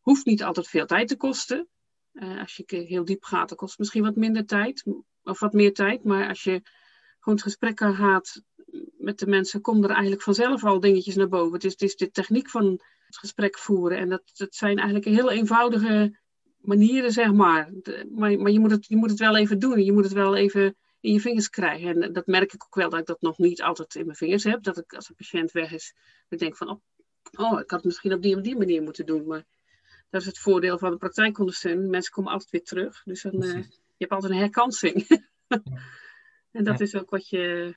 hoeft 0.00 0.24
niet 0.24 0.42
altijd 0.42 0.68
veel 0.68 0.86
tijd 0.86 1.08
te 1.08 1.16
kosten. 1.16 1.68
Uh, 2.12 2.40
als 2.40 2.56
je 2.56 2.76
heel 2.76 3.04
diep 3.04 3.24
gaat, 3.24 3.48
dan 3.48 3.56
kost 3.56 3.70
het 3.70 3.78
misschien 3.78 4.02
wat 4.02 4.16
minder 4.16 4.46
tijd. 4.46 4.84
Of 5.22 5.40
wat 5.40 5.52
meer 5.52 5.74
tijd. 5.74 6.04
Maar 6.04 6.28
als 6.28 6.42
je 6.42 6.60
gewoon 7.18 7.38
het 7.38 7.42
gesprek 7.42 7.78
gaat 7.78 8.42
met 8.98 9.18
de 9.18 9.26
mensen, 9.26 9.60
komen 9.60 9.84
er 9.84 9.90
eigenlijk 9.90 10.22
vanzelf 10.22 10.64
al 10.64 10.80
dingetjes 10.80 11.14
naar 11.14 11.28
boven. 11.28 11.52
Het 11.52 11.64
is, 11.64 11.72
het 11.72 11.82
is 11.82 11.96
de 11.96 12.10
techniek 12.10 12.50
van 12.50 12.82
het 13.06 13.16
gesprek 13.16 13.58
voeren. 13.58 13.98
En 13.98 14.08
dat, 14.08 14.22
dat 14.34 14.54
zijn 14.54 14.76
eigenlijk 14.76 15.06
heel 15.06 15.30
eenvoudige 15.30 16.18
manieren, 16.60 17.12
zeg 17.12 17.32
maar. 17.32 17.72
maar 18.10 18.38
maar 18.38 18.50
je, 18.50 18.60
moet 18.60 18.70
het, 18.70 18.86
je 18.86 18.96
moet 18.96 19.10
het 19.10 19.18
wel 19.18 19.36
even 19.36 19.58
doen. 19.58 19.84
Je 19.84 19.92
moet 19.92 20.04
het 20.04 20.12
wel 20.12 20.36
even 20.36 20.76
in 21.00 21.12
je 21.12 21.20
vingers 21.20 21.50
krijgen. 21.50 22.02
En 22.02 22.12
dat 22.12 22.26
merk 22.26 22.52
ik 22.52 22.64
ook 22.64 22.74
wel 22.74 22.90
dat 22.90 23.00
ik 23.00 23.06
dat 23.06 23.20
nog 23.20 23.38
niet 23.38 23.62
altijd 23.62 23.94
in 23.94 24.04
mijn 24.04 24.16
vingers 24.16 24.44
heb. 24.44 24.62
Dat 24.62 24.78
ik 24.78 24.92
als 24.92 25.08
een 25.08 25.14
patiënt 25.14 25.52
weg 25.52 25.72
is, 25.72 25.94
ik 26.28 26.38
denk 26.38 26.56
van, 26.56 26.68
oh, 26.68 26.80
oh 27.32 27.60
ik 27.60 27.70
had 27.70 27.78
het 27.78 27.84
misschien 27.84 28.12
op 28.12 28.22
die 28.22 28.36
en 28.36 28.42
die 28.42 28.56
manier 28.56 28.82
moeten 28.82 29.06
doen. 29.06 29.26
Maar 29.26 29.44
dat 30.10 30.20
is 30.20 30.26
het 30.26 30.38
voordeel 30.38 30.78
van 30.78 30.90
de 30.90 30.96
praktijkondersteuning. 30.96 31.90
Mensen 31.90 32.12
komen 32.12 32.32
altijd 32.32 32.50
weer 32.50 32.62
terug. 32.62 33.02
Dus 33.04 33.22
dan, 33.22 33.42
uh, 33.42 33.52
je 33.52 33.98
hebt 33.98 34.12
altijd 34.12 34.32
een 34.32 34.38
herkansing. 34.38 35.06
en 36.56 36.64
dat 36.64 36.80
is 36.80 36.94
ook 36.94 37.10
wat 37.10 37.28
je, 37.28 37.74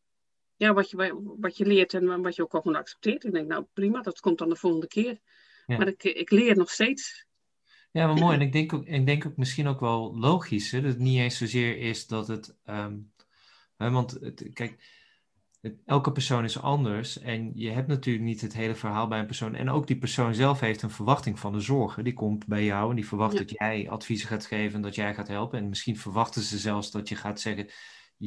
ja, 0.56 0.74
wat, 0.74 0.90
je, 0.90 1.36
wat 1.40 1.58
je 1.58 1.66
leert 1.66 1.94
en 1.94 2.22
wat 2.22 2.36
je 2.36 2.42
ook 2.42 2.54
al 2.54 2.62
gewoon 2.62 2.78
accepteert. 2.78 3.24
Ik 3.24 3.32
denk, 3.32 3.48
nou 3.48 3.66
prima, 3.74 4.02
dat 4.02 4.20
komt 4.20 4.38
dan 4.38 4.50
de 4.50 4.56
volgende 4.56 4.88
keer. 4.88 5.20
Maar 5.66 5.88
ik, 5.88 6.04
ik 6.04 6.32
leer 6.32 6.58
nog 6.58 6.70
steeds. 6.70 7.26
Ja, 7.92 8.08
maar 8.08 8.16
mooi. 8.16 8.36
En 8.36 8.42
ik 8.42 8.52
denk 8.52 8.74
ook, 8.74 8.86
ik 8.86 9.06
denk 9.06 9.26
ook 9.26 9.38
misschien 9.38 9.68
ook 9.68 9.80
wel 9.80 10.18
logisch. 10.18 10.72
Hè? 10.72 10.82
Dat 10.82 10.92
het 10.92 11.00
niet 11.00 11.20
eens 11.20 11.38
zozeer 11.38 11.78
is 11.78 12.08
dat 12.08 12.28
het 12.28 12.56
um, 12.66 13.14
want 13.78 14.12
het, 14.12 14.50
kijk, 14.54 14.78
elke 15.86 16.12
persoon 16.12 16.44
is 16.44 16.62
anders 16.62 17.20
en 17.20 17.52
je 17.56 17.70
hebt 17.70 17.88
natuurlijk 17.88 18.26
niet 18.26 18.42
het 18.42 18.54
hele 18.54 18.76
verhaal 18.76 19.08
bij 19.08 19.20
een 19.20 19.26
persoon. 19.26 19.56
En 19.56 19.70
ook 19.70 19.88
die 19.88 19.98
persoon 19.98 20.36
zelf 20.36 20.60
heeft 20.60 20.82
een 20.82 20.90
verwachting 20.90 21.40
van 21.40 21.54
de 21.54 21.60
zorgen. 21.60 22.04
Die 22.04 22.14
komt 22.14 22.48
bij 22.48 22.64
jou 22.64 22.90
en 22.90 22.96
die 22.96 23.08
verwacht 23.08 23.38
dat 23.38 23.50
jij 23.52 23.90
adviezen 23.90 24.28
gaat 24.28 24.46
geven 24.46 24.76
en 24.76 24.82
dat 24.82 24.96
jij 24.96 25.14
gaat 25.14 25.28
helpen. 25.28 25.60
En 25.60 25.70
misschien 25.70 25.98
verwachten 25.98 26.42
ze 26.42 26.58
zelfs 26.58 26.92
dat 26.92 27.10
je 27.10 27.16
gaat 27.16 27.40
zeggen, 27.40 27.70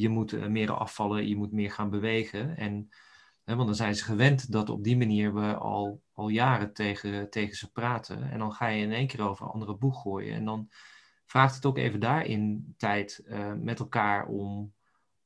je 0.00 0.08
moet 0.08 0.32
eh, 0.32 0.46
meer 0.46 0.72
afvallen, 0.72 1.28
je 1.28 1.36
moet 1.36 1.52
meer 1.52 1.70
gaan 1.70 1.90
bewegen. 1.90 2.56
En, 2.56 2.88
hè, 3.44 3.54
want 3.54 3.66
dan 3.66 3.76
zijn 3.76 3.94
ze 3.94 4.04
gewend 4.04 4.52
dat 4.52 4.70
op 4.70 4.84
die 4.84 4.96
manier 4.96 5.34
we 5.34 5.54
al, 5.54 6.02
al 6.12 6.28
jaren 6.28 6.72
tegen, 6.72 7.30
tegen 7.30 7.56
ze 7.56 7.72
praten. 7.72 8.30
En 8.30 8.38
dan 8.38 8.52
ga 8.52 8.66
je 8.66 8.82
in 8.82 8.92
één 8.92 9.06
keer 9.06 9.28
over 9.28 9.46
een 9.46 9.52
andere 9.52 9.76
boeg 9.76 10.02
gooien. 10.02 10.34
En 10.34 10.44
dan 10.44 10.68
vraagt 11.26 11.54
het 11.54 11.66
ook 11.66 11.78
even 11.78 12.00
daarin 12.00 12.74
tijd 12.76 13.22
uh, 13.26 13.52
met 13.54 13.78
elkaar 13.78 14.26
om 14.26 14.72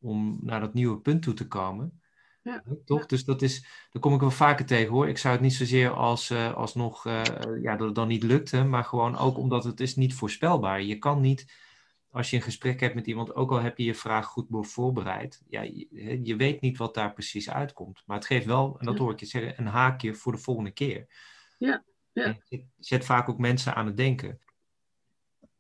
om 0.03 0.39
naar 0.41 0.61
dat 0.61 0.75
nieuwe 0.75 0.99
punt 0.99 1.23
toe 1.23 1.35
te 1.35 1.49
komen. 1.49 2.01
Ja, 2.43 2.63
toch? 2.85 3.07
Dus 3.07 3.25
dat 3.25 3.43
is, 3.43 3.61
daar 3.91 4.03
kom 4.03 4.15
ik 4.15 4.21
wel 4.21 4.31
vaker 4.31 4.67
tegen 4.67 4.93
hoor. 4.93 5.09
Ik 5.09 5.19
zou 5.19 5.35
het 5.35 5.43
niet 5.43 5.55
zozeer 5.55 5.91
als, 5.91 6.31
uh, 6.31 6.55
als 6.55 6.75
nog, 6.75 7.07
uh, 7.07 7.23
ja, 7.63 7.77
dat 7.77 7.87
het 7.87 7.95
dan 7.95 8.09
niet 8.09 8.23
lukte, 8.23 8.65
maar 8.65 8.85
gewoon 8.85 9.17
ook 9.17 9.39
omdat 9.39 9.65
het 9.65 9.81
is 9.81 9.97
niet 9.97 10.15
voorspelbaar. 10.15 10.83
Je 10.83 10.99
kan 10.99 11.21
niet, 11.21 11.53
als 12.13 12.31
je 12.31 12.37
een 12.37 12.43
gesprek 12.43 12.81
hebt 12.81 12.95
met 12.95 13.07
iemand, 13.07 13.35
ook 13.35 13.51
al 13.51 13.61
heb 13.61 13.79
je 13.79 13.85
je 13.85 13.95
vraag 13.95 14.27
goed 14.27 14.47
voorbereid, 14.51 15.43
ja, 15.49 15.63
je, 15.63 16.21
je 16.23 16.37
weet 16.37 16.61
niet 16.61 16.79
wat 16.79 16.95
daar 16.95 17.13
precies 17.13 17.51
uitkomt. 17.51 18.03
Maar 18.07 18.17
het 18.17 18.27
geeft 18.27 18.47
wel, 18.47 18.77
en 18.79 18.87
dat 18.87 18.99
hoor 18.99 19.13
ik 19.13 19.21
je 19.21 19.27
zeggen, 19.27 19.55
een 19.59 19.67
haakje 19.67 20.15
voor 20.15 20.33
de 20.33 20.39
volgende 20.39 20.71
keer. 20.71 21.07
Ja, 21.59 21.85
ja. 22.13 22.39
Het 22.49 22.65
zet 22.79 23.05
vaak 23.05 23.29
ook 23.29 23.39
mensen 23.39 23.75
aan 23.75 23.87
het 23.87 23.97
denken. 23.97 24.41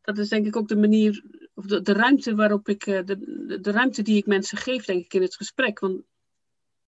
Dat 0.00 0.18
is 0.18 0.28
denk 0.28 0.46
ik 0.46 0.56
ook 0.56 0.68
de 0.68 0.76
manier 0.76 1.24
of 1.54 1.66
de, 1.66 1.82
de 1.82 1.92
ruimte 1.92 2.34
waarop 2.34 2.68
ik, 2.68 2.86
eh, 2.86 3.04
de, 3.04 3.58
de 3.60 3.70
ruimte 3.70 4.02
die 4.02 4.16
ik 4.16 4.26
mensen 4.26 4.58
geef, 4.58 4.84
denk 4.84 5.04
ik, 5.04 5.14
in 5.14 5.22
het 5.22 5.36
gesprek. 5.36 5.78
Want 5.78 6.02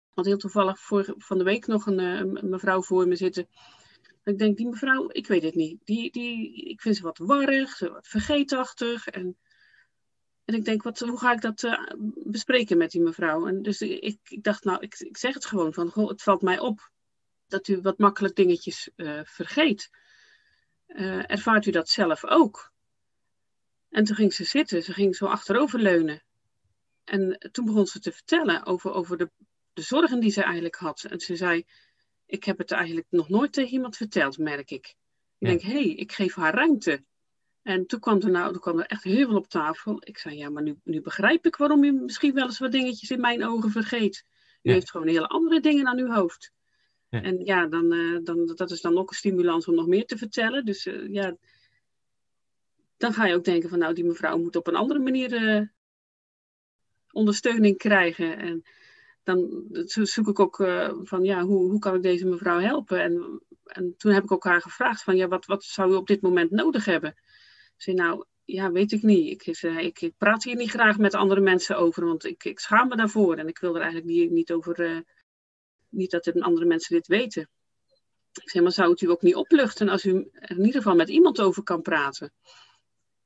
had 0.09 0.25
heel 0.25 0.37
toevallig 0.37 0.79
voor, 0.79 1.13
van 1.17 1.37
de 1.37 1.43
week 1.43 1.67
nog 1.67 1.85
een, 1.85 1.99
eh, 1.99 2.19
een, 2.19 2.49
mevrouw 2.49 2.81
voor 2.81 3.07
me 3.07 3.15
zitten. 3.15 3.47
Ik 4.23 4.37
denk, 4.37 4.57
die 4.57 4.67
mevrouw, 4.67 5.09
ik 5.11 5.27
weet 5.27 5.43
het 5.43 5.55
niet. 5.55 5.79
Die, 5.83 6.11
die, 6.11 6.55
ik 6.55 6.81
vind 6.81 6.95
ze 6.95 7.03
wat 7.03 7.17
warrig, 7.17 7.79
wat 7.79 8.07
vergeetachtig. 8.07 9.07
En, 9.07 9.37
en 10.51 10.57
ik 10.57 10.65
denk, 10.65 10.83
wat, 10.83 10.99
hoe 10.99 11.19
ga 11.19 11.33
ik 11.33 11.41
dat 11.41 11.63
uh, 11.63 11.79
bespreken 12.23 12.77
met 12.77 12.91
die 12.91 13.01
mevrouw? 13.01 13.47
En 13.47 13.61
dus 13.61 13.81
ik, 13.81 14.19
ik 14.29 14.43
dacht, 14.43 14.63
nou, 14.63 14.79
ik, 14.79 14.99
ik 14.99 15.17
zeg 15.17 15.33
het 15.33 15.45
gewoon 15.45 15.73
van, 15.73 15.89
goh, 15.89 16.09
het 16.09 16.21
valt 16.21 16.41
mij 16.41 16.59
op 16.59 16.91
dat 17.47 17.67
u 17.67 17.81
wat 17.81 17.97
makkelijk 17.97 18.35
dingetjes 18.35 18.89
uh, 18.95 19.19
vergeet. 19.23 19.89
Uh, 20.87 21.31
ervaart 21.31 21.65
u 21.65 21.71
dat 21.71 21.89
zelf 21.89 22.25
ook? 22.25 22.71
En 23.89 24.03
toen 24.03 24.15
ging 24.15 24.33
ze 24.33 24.43
zitten, 24.43 24.83
ze 24.83 24.93
ging 24.93 25.15
zo 25.15 25.25
achteroverleunen. 25.25 26.23
En 27.03 27.49
toen 27.51 27.65
begon 27.65 27.85
ze 27.85 27.99
te 27.99 28.11
vertellen 28.11 28.65
over, 28.65 28.91
over 28.91 29.17
de, 29.17 29.31
de 29.73 29.81
zorgen 29.81 30.19
die 30.19 30.31
ze 30.31 30.43
eigenlijk 30.43 30.75
had. 30.75 31.03
En 31.03 31.19
ze 31.19 31.35
zei, 31.35 31.65
ik 32.25 32.43
heb 32.43 32.57
het 32.57 32.71
eigenlijk 32.71 33.07
nog 33.09 33.29
nooit 33.29 33.53
tegen 33.53 33.71
iemand 33.71 33.97
verteld, 33.97 34.37
merk 34.37 34.71
ik. 34.71 34.95
Ik 35.37 35.47
denk, 35.47 35.61
hé, 35.61 35.71
hey, 35.71 35.89
ik 35.89 36.11
geef 36.11 36.35
haar 36.35 36.53
ruimte. 36.53 37.03
En 37.61 37.85
toen 37.85 37.99
kwam 37.99 38.19
er 38.21 38.31
nou, 38.31 38.51
toen 38.51 38.61
kwam 38.61 38.79
er 38.79 38.85
echt 38.85 39.03
heel 39.03 39.27
veel 39.27 39.37
op 39.37 39.47
tafel. 39.47 39.97
Ik 39.99 40.17
zei, 40.17 40.37
ja, 40.37 40.49
maar 40.49 40.63
nu, 40.63 40.79
nu 40.83 41.01
begrijp 41.01 41.45
ik 41.45 41.55
waarom 41.55 41.83
u 41.83 41.91
misschien 41.91 42.33
wel 42.33 42.45
eens 42.45 42.59
wat 42.59 42.71
dingetjes 42.71 43.09
in 43.09 43.21
mijn 43.21 43.45
ogen 43.45 43.71
vergeet. 43.71 44.25
U 44.61 44.71
heeft 44.71 44.91
gewoon 44.91 45.07
hele 45.07 45.27
andere 45.27 45.59
dingen 45.59 45.87
aan 45.87 45.97
uw 45.97 46.11
hoofd. 46.11 46.51
Ja. 47.09 47.21
En 47.21 47.45
ja, 47.45 47.67
dan, 47.67 47.93
uh, 47.93 48.19
dan, 48.23 48.51
dat 48.55 48.71
is 48.71 48.81
dan 48.81 48.97
ook 48.97 49.09
een 49.09 49.15
stimulans 49.15 49.67
om 49.67 49.75
nog 49.75 49.87
meer 49.87 50.05
te 50.05 50.17
vertellen. 50.17 50.65
Dus 50.65 50.85
uh, 50.85 51.13
ja, 51.13 51.37
dan 52.97 53.13
ga 53.13 53.25
je 53.25 53.35
ook 53.35 53.43
denken 53.43 53.69
van 53.69 53.79
nou, 53.79 53.93
die 53.93 54.05
mevrouw 54.05 54.37
moet 54.37 54.55
op 54.55 54.67
een 54.67 54.75
andere 54.75 54.99
manier 54.99 55.41
uh, 55.41 55.67
ondersteuning 57.11 57.77
krijgen. 57.77 58.37
En 58.37 58.63
dan 59.23 59.67
zoek 59.85 60.27
ik 60.27 60.39
ook 60.39 60.55
van 61.03 61.23
ja, 61.23 61.43
hoe, 61.43 61.69
hoe 61.69 61.79
kan 61.79 61.95
ik 61.95 62.01
deze 62.01 62.25
mevrouw 62.25 62.59
helpen? 62.59 63.01
En, 63.01 63.41
en 63.63 63.93
toen 63.97 64.11
heb 64.11 64.23
ik 64.23 64.31
ook 64.31 64.43
haar 64.43 64.61
gevraagd 64.61 65.03
van 65.03 65.15
ja, 65.15 65.27
wat, 65.27 65.45
wat 65.45 65.63
zou 65.63 65.91
u 65.91 65.95
op 65.95 66.07
dit 66.07 66.21
moment 66.21 66.51
nodig 66.51 66.85
hebben? 66.85 67.15
Ze 67.81 67.91
zei 67.91 68.07
nou, 68.07 68.25
ja, 68.45 68.71
weet 68.71 68.91
ik 68.91 69.01
niet. 69.01 69.47
Ik, 69.47 69.55
zei, 69.55 69.85
ik, 69.85 70.01
ik, 70.01 70.13
praat 70.17 70.43
hier 70.43 70.55
niet 70.55 70.69
graag 70.69 70.97
met 70.97 71.13
andere 71.13 71.41
mensen 71.41 71.77
over, 71.77 72.05
want 72.05 72.25
ik, 72.25 72.43
ik 72.43 72.59
schaam 72.59 72.87
me 72.87 72.95
daarvoor. 72.95 73.35
En 73.37 73.47
ik 73.47 73.59
wil 73.59 73.75
er 73.75 73.81
eigenlijk 73.81 74.11
niet, 74.11 74.31
niet 74.31 74.51
over, 74.51 75.03
niet 75.89 76.11
dat 76.11 76.25
het 76.25 76.41
andere 76.41 76.65
mensen 76.65 76.95
dit 76.95 77.07
weten. 77.07 77.49
Ik 78.41 78.49
zei, 78.49 78.63
maar 78.63 78.73
zou 78.73 78.89
het 78.89 79.01
u 79.01 79.09
ook 79.09 79.21
niet 79.21 79.35
opluchten 79.35 79.89
als 79.89 80.05
u 80.05 80.29
er 80.33 80.57
in 80.57 80.65
ieder 80.65 80.81
geval 80.81 80.95
met 80.95 81.09
iemand 81.09 81.41
over 81.41 81.63
kan 81.63 81.81
praten? 81.81 82.33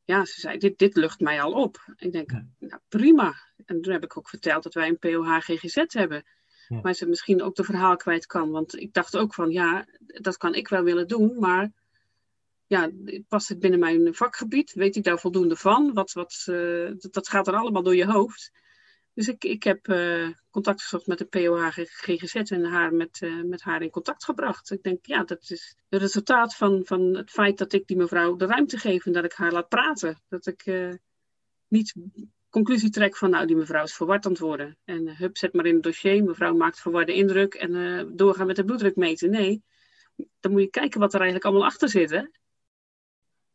Ja, 0.04 0.26
ze 0.26 0.40
zei, 0.40 0.58
dit, 0.58 0.78
dit 0.78 0.96
lucht 0.96 1.20
mij 1.20 1.42
al 1.42 1.52
op. 1.52 1.94
Ik 1.96 2.12
denk, 2.12 2.32
nou 2.60 2.82
prima. 2.88 3.36
En 3.66 3.82
toen 3.82 3.94
heb 3.94 4.04
ik 4.04 4.18
ook 4.18 4.30
verteld 4.30 4.64
dat 4.64 4.74
wij 4.74 4.88
een 4.88 5.00
POH 5.00 5.38
GGZ 5.40 5.84
hebben. 5.88 6.24
Ja. 6.68 6.80
Maar 6.82 6.94
ze 6.94 7.08
misschien 7.08 7.42
ook 7.42 7.56
de 7.56 7.64
verhaal 7.64 7.96
kwijt 7.96 8.26
kan. 8.26 8.52
Want 8.52 8.80
ik 8.80 8.94
dacht 8.94 9.18
ook 9.18 9.34
van, 9.34 9.52
ja, 9.52 9.88
dat 10.00 10.38
kan 10.38 10.54
ik 10.54 10.68
wel 10.68 10.84
willen 10.84 11.08
doen, 11.08 11.40
maar 11.40 11.72
ja, 12.68 12.92
past 13.28 13.50
het 13.50 13.60
binnen 13.60 13.80
mijn 13.80 14.16
vakgebied? 14.16 14.74
Weet 14.74 14.96
ik 14.96 15.04
daar 15.04 15.20
voldoende 15.20 15.56
van? 15.56 15.94
Wat, 15.94 16.12
wat, 16.12 16.46
uh, 16.50 16.92
dat 16.98 17.28
gaat 17.30 17.48
er 17.48 17.56
allemaal 17.56 17.84
door 17.84 17.96
je 17.96 18.06
hoofd. 18.06 18.52
Dus 19.14 19.28
ik, 19.28 19.44
ik 19.44 19.64
heb 19.64 19.88
uh, 19.88 20.30
contact 20.50 20.82
gezocht 20.82 21.08
met 21.08 21.18
de 21.18 21.26
POH 21.26 21.68
GGZ 21.74 22.36
en 22.36 22.64
haar 22.64 22.94
met, 22.94 23.22
uh, 23.22 23.44
met 23.44 23.62
haar 23.62 23.82
in 23.82 23.90
contact 23.90 24.24
gebracht. 24.24 24.72
Ik 24.72 24.84
denk, 24.84 25.06
ja, 25.06 25.24
dat 25.24 25.50
is 25.50 25.76
het 25.90 26.02
resultaat 26.02 26.56
van, 26.56 26.82
van 26.86 27.02
het 27.02 27.30
feit 27.30 27.58
dat 27.58 27.74
ik 27.74 27.88
die 27.88 27.98
mevrouw 27.98 28.36
de 28.36 28.46
ruimte 28.46 28.78
geef 28.78 29.06
en 29.06 29.12
dat 29.12 29.26
ik 29.26 29.34
haar 29.34 29.52
laat 29.52 29.70
praten. 29.70 30.22
Dat 30.28 30.46
ik 30.46 30.90
niet 31.68 31.94
conclusie 32.50 32.90
trek 32.90 33.18
van, 33.18 33.30
nou, 33.30 33.48
die 33.48 33.56
mevrouw 33.56 33.84
is 33.84 33.96
verward 33.96 34.26
aan 34.26 34.32
het 34.32 34.40
worden. 34.42 34.78
En 34.86 35.18
hup, 35.18 35.38
zet 35.38 35.54
maar 35.54 35.66
in 35.66 35.74
het 35.74 35.84
dossier, 35.84 36.24
mevrouw 36.24 36.56
maakt 36.56 36.80
verwarde 36.80 37.14
indruk 37.14 37.54
en 37.54 38.12
doorgaan 38.16 38.48
met 38.48 38.56
de 38.56 38.66
bloeddruk 38.66 38.96
meten. 38.96 39.30
Nee, 39.30 39.64
dan 40.40 40.52
moet 40.52 40.62
je 40.62 40.70
kijken 40.70 41.00
wat 41.00 41.14
er 41.14 41.20
eigenlijk 41.20 41.50
allemaal 41.50 41.68
achter 41.68 41.90
zit, 41.90 42.10
hè. 42.10 42.24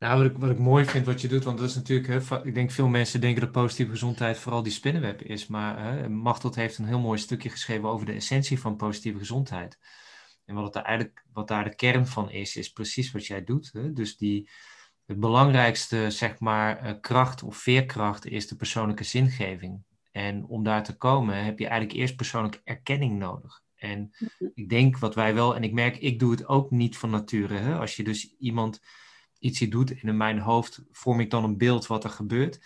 Nou, 0.00 0.22
wat 0.22 0.30
ik, 0.30 0.38
wat 0.38 0.50
ik 0.50 0.58
mooi 0.58 0.84
vind 0.84 1.06
wat 1.06 1.20
je 1.20 1.28
doet, 1.28 1.44
want 1.44 1.58
dat 1.58 1.68
is 1.68 1.74
natuurlijk, 1.74 2.08
hè, 2.08 2.44
ik 2.46 2.54
denk 2.54 2.70
veel 2.70 2.88
mensen 2.88 3.20
denken 3.20 3.40
dat 3.40 3.52
positieve 3.52 3.90
gezondheid 3.90 4.38
vooral 4.38 4.62
die 4.62 4.72
spinnenweb 4.72 5.22
is, 5.22 5.46
maar 5.46 5.82
hè, 5.82 6.08
Machteld 6.08 6.54
heeft 6.54 6.78
een 6.78 6.84
heel 6.84 7.00
mooi 7.00 7.18
stukje 7.18 7.48
geschreven 7.48 7.88
over 7.88 8.06
de 8.06 8.12
essentie 8.12 8.60
van 8.60 8.76
positieve 8.76 9.18
gezondheid. 9.18 9.78
En 10.44 10.54
wat, 10.54 10.64
het 10.64 10.72
daar 10.72 10.84
eigenlijk, 10.84 11.24
wat 11.32 11.48
daar 11.48 11.64
de 11.64 11.74
kern 11.74 12.06
van 12.06 12.30
is, 12.30 12.56
is 12.56 12.72
precies 12.72 13.12
wat 13.12 13.26
jij 13.26 13.44
doet. 13.44 13.70
Hè? 13.72 13.92
Dus 13.92 14.16
die, 14.16 14.50
het 15.06 15.20
belangrijkste, 15.20 16.10
zeg 16.10 16.38
maar, 16.38 16.78
eh, 16.78 16.94
kracht 17.00 17.42
of 17.42 17.56
veerkracht 17.56 18.26
is 18.26 18.48
de 18.48 18.56
persoonlijke 18.56 19.04
zingeving. 19.04 19.82
En 20.12 20.46
om 20.46 20.62
daar 20.62 20.84
te 20.84 20.96
komen 20.96 21.44
heb 21.44 21.58
je 21.58 21.66
eigenlijk 21.66 21.98
eerst 22.00 22.16
persoonlijke 22.16 22.60
erkenning 22.64 23.18
nodig. 23.18 23.62
En 23.74 24.10
ik 24.54 24.68
denk 24.68 24.98
wat 24.98 25.14
wij 25.14 25.34
wel, 25.34 25.56
en 25.56 25.62
ik 25.62 25.72
merk, 25.72 25.96
ik 25.96 26.18
doe 26.18 26.30
het 26.30 26.46
ook 26.46 26.70
niet 26.70 26.98
van 26.98 27.10
nature. 27.10 27.54
Hè? 27.54 27.78
Als 27.78 27.96
je 27.96 28.04
dus 28.04 28.36
iemand 28.38 28.80
ietsje 29.40 29.68
doet 29.68 29.90
en 29.90 30.08
in 30.08 30.16
mijn 30.16 30.38
hoofd 30.38 30.82
vorm 30.90 31.20
ik 31.20 31.30
dan 31.30 31.44
een 31.44 31.58
beeld 31.58 31.86
wat 31.86 32.04
er 32.04 32.10
gebeurt, 32.10 32.60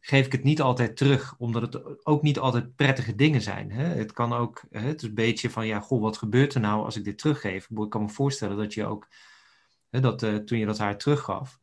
geef 0.00 0.26
ik 0.26 0.32
het 0.32 0.44
niet 0.44 0.60
altijd 0.60 0.96
terug, 0.96 1.34
omdat 1.38 1.62
het 1.62 2.06
ook 2.06 2.22
niet 2.22 2.38
altijd 2.38 2.76
prettige 2.76 3.14
dingen 3.14 3.42
zijn. 3.42 3.70
Hè? 3.70 3.84
Het 3.84 4.12
kan 4.12 4.32
ook, 4.32 4.64
hè, 4.70 4.80
het 4.80 5.02
is 5.02 5.08
een 5.08 5.14
beetje 5.14 5.50
van, 5.50 5.66
ja, 5.66 5.80
goh, 5.80 6.00
wat 6.00 6.16
gebeurt 6.16 6.54
er 6.54 6.60
nou 6.60 6.84
als 6.84 6.96
ik 6.96 7.04
dit 7.04 7.18
teruggeef? 7.18 7.68
Ik 7.70 7.90
kan 7.90 8.02
me 8.02 8.08
voorstellen 8.08 8.56
dat 8.56 8.74
je 8.74 8.86
ook, 8.86 9.08
hè, 9.90 10.00
dat 10.00 10.22
uh, 10.22 10.36
toen 10.36 10.58
je 10.58 10.66
dat 10.66 10.78
haar 10.78 10.98
teruggaf, 10.98 11.58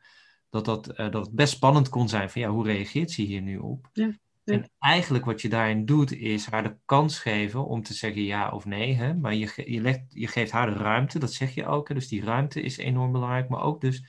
dat, 0.50 0.66
dat, 0.66 0.88
uh, 1.00 1.12
dat 1.12 1.26
het 1.26 1.36
best 1.36 1.54
spannend 1.54 1.90
kon 1.90 2.10
zijn 2.10 2.30
van, 2.30 2.42
ja, 2.42 2.50
hoe 2.50 2.66
reageert 2.66 3.12
ze 3.12 3.22
hier 3.22 3.42
nu 3.42 3.58
op? 3.58 3.90
Ja. 3.94 4.22
Ja. 4.46 4.54
En 4.54 4.70
eigenlijk 4.80 5.26
wat 5.26 5.42
je 5.42 5.50
daarin 5.50 5.86
doet, 5.86 6.12
is 6.12 6.46
haar 6.46 6.64
de 6.64 6.76
kans 6.86 7.20
geven 7.20 7.66
om 7.66 7.84
te 7.84 7.94
zeggen 7.94 8.24
ja 8.24 8.50
of 8.50 8.66
nee. 8.66 8.94
Hè? 8.94 9.14
Maar 9.14 9.36
je, 9.36 9.64
je, 9.66 9.82
legt, 9.82 10.02
je 10.10 10.28
geeft 10.28 10.52
haar 10.52 10.74
de 10.74 10.78
ruimte, 10.78 11.20
dat 11.20 11.34
zeg 11.34 11.54
je 11.54 11.66
ook. 11.66 11.88
Hè? 11.88 11.94
Dus 11.94 12.08
die 12.08 12.24
ruimte 12.24 12.62
is 12.62 12.78
enorm 12.78 13.12
belangrijk. 13.12 13.50
Maar 13.50 13.62
ook 13.62 13.82
dus 13.82 14.04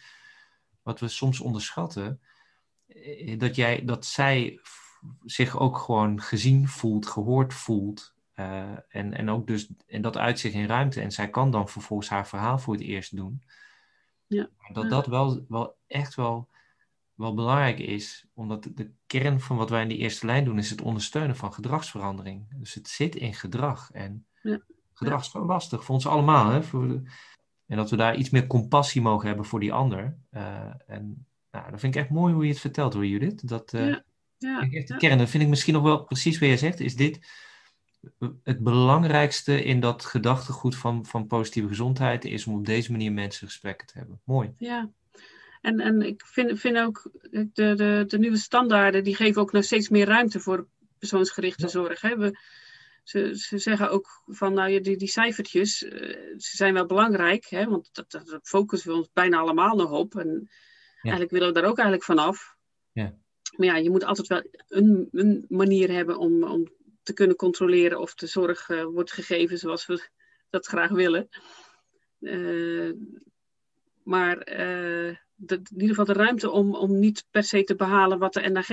wat 0.84 1.00
we 1.00 1.08
soms 1.08 1.40
onderschatten, 1.40 2.20
eh, 2.86 3.38
dat, 3.38 3.56
jij, 3.56 3.84
dat 3.84 4.06
zij 4.06 4.60
zich 5.24 5.58
ook 5.58 5.78
gewoon 5.78 6.20
gezien 6.20 6.68
voelt, 6.68 7.06
gehoord 7.06 7.54
voelt. 7.54 8.12
Uh, 8.36 8.70
en, 8.88 9.14
en, 9.14 9.30
ook 9.30 9.46
dus, 9.46 9.68
en 9.86 10.02
dat 10.02 10.16
uit 10.16 10.38
zich 10.38 10.52
in 10.52 10.66
ruimte. 10.66 11.00
En 11.00 11.12
zij 11.12 11.30
kan 11.30 11.50
dan 11.50 11.68
vervolgens 11.68 12.08
haar 12.08 12.26
verhaal 12.26 12.58
voor 12.58 12.74
het 12.74 12.82
eerst 12.82 13.16
doen. 13.16 13.42
Ja. 14.26 14.48
Dat 14.72 14.90
dat 14.90 15.06
wel, 15.06 15.44
wel 15.48 15.76
echt 15.86 16.14
wel, 16.14 16.48
wel 17.14 17.34
belangrijk 17.34 17.78
is. 17.78 18.26
Omdat 18.34 18.68
de, 18.74 18.90
kern 19.06 19.40
van 19.40 19.56
wat 19.56 19.70
wij 19.70 19.82
in 19.82 19.88
die 19.88 19.98
eerste 19.98 20.26
lijn 20.26 20.44
doen, 20.44 20.58
is 20.58 20.70
het 20.70 20.82
ondersteunen 20.82 21.36
van 21.36 21.52
gedragsverandering. 21.52 22.46
Dus 22.58 22.74
het 22.74 22.88
zit 22.88 23.16
in 23.16 23.34
gedrag. 23.34 23.90
En 23.92 24.26
ja. 24.42 24.60
gedrag 24.92 25.20
is 25.20 25.28
gewoon 25.28 25.46
lastig 25.46 25.84
voor 25.84 25.94
ons 25.94 26.06
allemaal. 26.06 26.50
Hè? 26.50 26.62
Voor 26.62 26.88
de, 26.88 27.02
en 27.66 27.76
dat 27.76 27.90
we 27.90 27.96
daar 27.96 28.16
iets 28.16 28.30
meer 28.30 28.46
compassie 28.46 29.02
mogen 29.02 29.26
hebben 29.26 29.44
voor 29.44 29.60
die 29.60 29.72
ander. 29.72 30.16
Uh, 30.32 30.72
en 30.86 31.26
nou, 31.50 31.70
dat 31.70 31.80
vind 31.80 31.94
ik 31.94 32.00
echt 32.00 32.10
mooi 32.10 32.34
hoe 32.34 32.44
je 32.44 32.50
het 32.50 32.60
vertelt 32.60 32.94
hoor, 32.94 33.06
Judith. 33.06 33.48
Dat 33.48 33.72
uh, 33.72 33.88
ja, 33.88 34.04
ja, 34.38 34.58
vind 34.58 34.72
ik 34.72 34.78
echt 34.78 34.88
de 34.88 34.96
kern. 34.96 35.18
Dat 35.18 35.28
vind 35.28 35.42
ik 35.42 35.48
misschien 35.48 35.74
nog 35.74 35.82
wel 35.82 36.04
precies 36.04 36.38
wat 36.38 36.48
je 36.48 36.56
zegt. 36.56 36.80
Is 36.80 36.96
dit 36.96 37.26
het 38.42 38.58
belangrijkste 38.58 39.64
in 39.64 39.80
dat 39.80 40.04
gedachtegoed 40.04 40.76
van, 40.76 41.06
van 41.06 41.26
positieve 41.26 41.68
gezondheid? 41.68 42.24
Is 42.24 42.46
om 42.46 42.54
op 42.54 42.66
deze 42.66 42.90
manier 42.90 43.12
mensen 43.12 43.46
gesprekken 43.46 43.86
te 43.86 43.98
hebben. 43.98 44.20
Mooi. 44.24 44.52
Ja. 44.58 44.90
En, 45.60 45.80
en 45.80 46.02
ik 46.02 46.22
vind, 46.26 46.60
vind 46.60 46.76
ook 46.76 47.10
de, 47.30 47.50
de, 47.52 48.04
de 48.06 48.18
nieuwe 48.18 48.36
standaarden, 48.36 49.04
die 49.04 49.16
geven 49.16 49.42
ook 49.42 49.52
nog 49.52 49.64
steeds 49.64 49.88
meer 49.88 50.06
ruimte 50.06 50.40
voor 50.40 50.66
persoonsgerichte 50.98 51.68
zorg. 51.68 52.00
Hè? 52.00 52.16
We, 52.16 52.38
ze, 53.04 53.38
ze 53.38 53.58
zeggen 53.58 53.90
ook 53.90 54.22
van, 54.26 54.54
nou 54.54 54.70
ja, 54.70 54.80
die, 54.80 54.96
die 54.96 55.08
cijfertjes, 55.08 55.82
uh, 55.82 55.90
ze 56.36 56.56
zijn 56.56 56.74
wel 56.74 56.86
belangrijk, 56.86 57.46
hè, 57.46 57.64
want 57.64 57.88
dat, 57.92 58.10
dat, 58.10 58.38
focussen 58.42 58.90
we 58.90 58.96
ons 58.96 59.10
bijna 59.12 59.38
allemaal 59.38 59.76
nog 59.76 59.90
op. 59.90 60.14
En 60.14 60.48
eigenlijk 61.02 61.30
willen 61.30 61.48
we 61.48 61.54
daar 61.54 61.70
ook 61.70 61.78
eigenlijk 61.78 62.06
vanaf. 62.06 62.56
Ja. 62.92 63.14
Maar 63.56 63.66
ja, 63.66 63.76
je 63.76 63.90
moet 63.90 64.04
altijd 64.04 64.26
wel 64.26 64.42
een, 64.68 65.08
een 65.12 65.44
manier 65.48 65.90
hebben 65.90 66.18
om, 66.18 66.44
om 66.44 66.72
te 67.02 67.12
kunnen 67.12 67.36
controleren 67.36 68.00
of 68.00 68.14
de 68.14 68.26
zorg 68.26 68.68
uh, 68.68 68.84
wordt 68.84 69.12
gegeven 69.12 69.58
zoals 69.58 69.86
we 69.86 70.08
dat 70.50 70.66
graag 70.66 70.90
willen. 70.90 71.28
Uh, 72.20 72.92
maar 74.02 74.38
de, 75.34 75.54
in 75.54 75.80
ieder 75.80 75.88
geval 75.88 76.04
de 76.04 76.12
ruimte 76.12 76.50
om, 76.50 76.74
om 76.74 76.98
niet 76.98 77.26
per 77.30 77.42
se 77.42 77.64
te 77.64 77.74
behalen 77.74 78.18
wat 78.18 78.32
de 78.32 78.40
NAG 78.40 78.68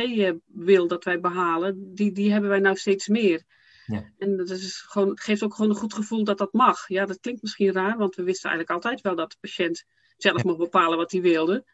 wil 0.46 0.88
dat 0.88 1.04
wij 1.04 1.20
behalen, 1.20 1.96
die, 1.96 2.12
die 2.12 2.32
hebben 2.32 2.50
wij 2.50 2.60
nou 2.60 2.76
steeds 2.76 3.08
meer. 3.08 3.44
Ja. 3.86 4.12
En 4.18 4.38
dat 4.38 4.50
is 4.50 4.82
gewoon, 4.82 5.18
geeft 5.20 5.44
ook 5.44 5.54
gewoon 5.54 5.72
een 5.72 5.78
goed 5.78 5.94
gevoel 5.94 6.24
dat 6.24 6.38
dat 6.38 6.54
mag. 6.54 6.88
Ja, 6.88 7.06
dat 7.06 7.20
klinkt 7.20 7.42
misschien 7.42 7.72
raar, 7.72 7.98
want 7.98 8.16
we 8.16 8.24
wisten 8.24 8.50
eigenlijk 8.50 8.84
altijd 8.84 9.02
wel 9.02 9.16
dat 9.16 9.32
de 9.32 9.38
patiënt 9.40 9.86
zelf 10.18 10.38
ja. 10.38 10.44
mocht 10.46 10.58
bepalen 10.58 10.98
wat 10.98 11.12
hij 11.12 11.22
wilde. 11.22 11.66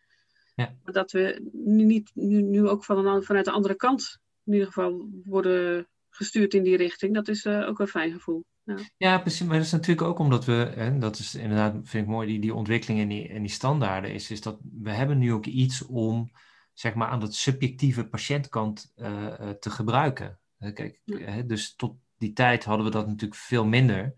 Ja. 0.55 0.75
Maar 0.83 0.93
dat 0.93 1.11
we 1.11 1.49
nu, 1.53 1.83
niet, 1.83 2.11
nu, 2.13 2.41
nu 2.41 2.67
ook 2.67 2.83
van 2.83 3.23
vanuit 3.23 3.45
de 3.45 3.51
andere 3.51 3.75
kant 3.75 4.19
in 4.43 4.53
ieder 4.53 4.67
geval 4.67 5.09
worden 5.23 5.87
gestuurd 6.09 6.53
in 6.53 6.63
die 6.63 6.77
richting, 6.77 7.13
dat 7.13 7.27
is 7.27 7.45
uh, 7.45 7.67
ook 7.67 7.79
een 7.79 7.87
fijn 7.87 8.11
gevoel. 8.11 8.45
Ja. 8.63 8.77
ja, 8.97 9.19
precies. 9.19 9.47
Maar 9.47 9.57
dat 9.57 9.65
is 9.65 9.71
natuurlijk 9.71 10.07
ook 10.07 10.19
omdat 10.19 10.45
we, 10.45 10.63
en 10.63 10.99
dat 10.99 11.19
is 11.19 11.35
inderdaad, 11.35 11.73
vind 11.83 12.03
ik 12.03 12.09
mooi, 12.09 12.27
die, 12.27 12.39
die 12.39 12.53
ontwikkeling 12.53 12.99
en 13.01 13.07
die, 13.07 13.27
en 13.27 13.41
die 13.41 13.51
standaarden, 13.51 14.13
is, 14.13 14.31
is 14.31 14.41
dat 14.41 14.59
we 14.81 14.91
hebben 14.91 15.17
nu 15.17 15.33
ook 15.33 15.45
iets 15.45 15.85
om, 15.85 16.31
zeg 16.73 16.93
maar, 16.93 17.07
aan 17.07 17.19
de 17.19 17.31
subjectieve 17.31 18.07
patiëntkant 18.07 18.93
uh, 18.95 19.07
uh, 19.07 19.49
te 19.49 19.69
gebruiken. 19.69 20.39
Kijk, 20.59 20.99
ja. 21.03 21.41
dus 21.41 21.75
tot 21.75 21.95
die 22.17 22.33
tijd 22.33 22.63
hadden 22.63 22.85
we 22.85 22.91
dat 22.91 23.07
natuurlijk 23.07 23.39
veel 23.39 23.65
minder. 23.65 24.13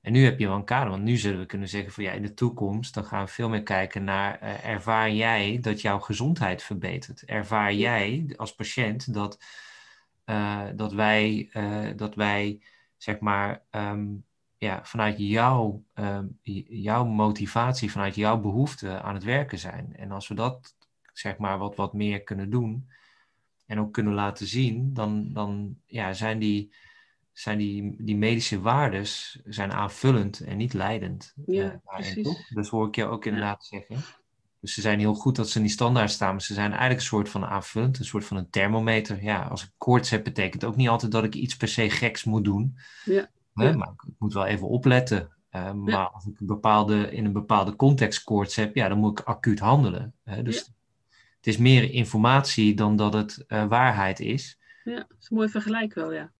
En 0.00 0.12
nu 0.12 0.24
heb 0.24 0.38
je 0.38 0.46
wel 0.46 0.56
een 0.56 0.64
kader, 0.64 0.90
want 0.90 1.02
nu 1.02 1.16
zullen 1.16 1.38
we 1.38 1.46
kunnen 1.46 1.68
zeggen 1.68 1.92
van 1.92 2.04
ja, 2.04 2.12
in 2.12 2.22
de 2.22 2.34
toekomst 2.34 2.94
dan 2.94 3.04
gaan 3.04 3.24
we 3.24 3.30
veel 3.30 3.48
meer 3.48 3.62
kijken 3.62 4.04
naar 4.04 4.42
uh, 4.42 4.64
ervaar 4.64 5.10
jij 5.10 5.58
dat 5.60 5.80
jouw 5.80 5.98
gezondheid 5.98 6.62
verbetert? 6.62 7.24
Ervaar 7.24 7.74
jij 7.74 8.32
als 8.36 8.54
patiënt 8.54 9.14
dat, 9.14 9.44
uh, 10.26 10.66
dat, 10.74 10.92
wij, 10.92 11.50
uh, 11.52 11.88
dat 11.96 12.14
wij 12.14 12.62
zeg 12.96 13.20
maar 13.20 13.62
um, 13.70 14.24
ja, 14.58 14.84
vanuit 14.84 15.18
jouw, 15.18 15.84
um, 15.94 16.38
jouw 16.68 17.04
motivatie, 17.04 17.90
vanuit 17.90 18.14
jouw 18.14 18.40
behoefte 18.40 19.00
aan 19.00 19.14
het 19.14 19.24
werken 19.24 19.58
zijn? 19.58 19.96
En 19.96 20.10
als 20.10 20.28
we 20.28 20.34
dat 20.34 20.76
zeg 21.12 21.38
maar 21.38 21.58
wat, 21.58 21.76
wat 21.76 21.92
meer 21.92 22.22
kunnen 22.22 22.50
doen 22.50 22.88
en 23.72 23.80
ook 23.80 23.92
kunnen 23.92 24.14
laten 24.14 24.46
zien, 24.46 24.92
dan, 24.94 25.32
dan 25.32 25.76
ja, 25.86 26.12
zijn 26.12 26.38
die 26.38 26.72
zijn 27.32 27.58
die, 27.58 27.94
die 27.98 28.16
medische 28.16 28.60
waardes 28.60 29.40
zijn 29.44 29.72
aanvullend 29.72 30.40
en 30.40 30.56
niet 30.56 30.72
leidend. 30.72 31.32
Ja, 31.46 31.64
uh, 31.64 31.72
precies. 31.84 32.48
Dus 32.54 32.68
hoor 32.68 32.88
ik 32.88 32.94
je 32.94 33.04
ook 33.04 33.24
inderdaad 33.24 33.68
ja. 33.70 33.78
zeggen. 33.78 34.04
Dus 34.60 34.74
ze 34.74 34.80
zijn 34.80 34.98
heel 34.98 35.14
goed 35.14 35.36
dat 35.36 35.48
ze 35.48 35.60
niet 35.60 35.70
standaard 35.70 36.10
staan, 36.10 36.30
maar 36.30 36.42
ze 36.42 36.54
zijn 36.54 36.70
eigenlijk 36.70 37.00
een 37.00 37.06
soort 37.06 37.28
van 37.28 37.44
aanvullend, 37.44 37.98
een 37.98 38.04
soort 38.04 38.24
van 38.24 38.36
een 38.36 38.50
thermometer. 38.50 39.22
Ja, 39.22 39.42
als 39.42 39.62
ik 39.62 39.70
koorts 39.76 40.10
heb, 40.10 40.24
betekent 40.24 40.64
ook 40.64 40.76
niet 40.76 40.88
altijd 40.88 41.12
dat 41.12 41.24
ik 41.24 41.34
iets 41.34 41.56
per 41.56 41.68
se 41.68 41.90
geks 41.90 42.24
moet 42.24 42.44
doen. 42.44 42.76
Ja. 43.04 43.30
Hè? 43.54 43.76
Maar 43.76 43.88
ik 43.88 44.14
moet 44.18 44.32
wel 44.32 44.46
even 44.46 44.68
opletten. 44.68 45.36
Uh, 45.50 45.72
maar 45.72 46.08
als 46.08 46.26
ik 46.26 46.40
een 46.40 46.46
bepaalde, 46.46 47.12
in 47.12 47.24
een 47.24 47.32
bepaalde 47.32 47.76
context 47.76 48.24
koorts 48.24 48.56
heb, 48.56 48.74
ja, 48.74 48.88
dan 48.88 48.98
moet 48.98 49.18
ik 49.18 49.26
acuut 49.26 49.58
handelen. 49.58 50.14
Hè? 50.24 50.42
Dus 50.42 50.72
het 51.42 51.54
is 51.54 51.60
meer 51.60 51.90
informatie 51.90 52.74
dan 52.74 52.96
dat 52.96 53.12
het 53.12 53.44
uh, 53.48 53.66
waarheid 53.66 54.20
is. 54.20 54.58
Ja, 54.84 54.94
dat 54.94 55.16
is 55.20 55.30
een 55.30 55.36
mooi 55.36 55.48
vergelijk 55.48 55.94
wel, 55.94 56.12
ja. 56.12 56.32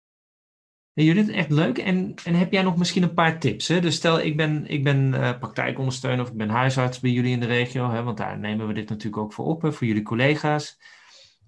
Hey 0.92 1.04
Judith, 1.04 1.28
echt 1.28 1.50
leuk. 1.50 1.78
En, 1.78 2.14
en 2.24 2.34
heb 2.34 2.52
jij 2.52 2.62
nog 2.62 2.76
misschien 2.76 3.02
een 3.02 3.14
paar 3.14 3.38
tips? 3.38 3.68
Hè? 3.68 3.80
Dus 3.80 3.94
stel, 3.94 4.20
ik 4.20 4.36
ben, 4.36 4.66
ik 4.66 4.84
ben 4.84 5.12
uh, 5.14 5.38
praktijkondersteuner 5.38 6.24
of 6.24 6.30
ik 6.30 6.36
ben 6.36 6.48
huisarts 6.48 7.00
bij 7.00 7.10
jullie 7.10 7.32
in 7.32 7.40
de 7.40 7.46
regio, 7.46 7.90
hè? 7.90 8.02
want 8.02 8.16
daar 8.16 8.38
nemen 8.38 8.66
we 8.66 8.72
dit 8.72 8.88
natuurlijk 8.88 9.22
ook 9.22 9.32
voor 9.32 9.44
op, 9.44 9.62
hè, 9.62 9.72
voor 9.72 9.86
jullie 9.86 10.02
collega's. 10.02 10.78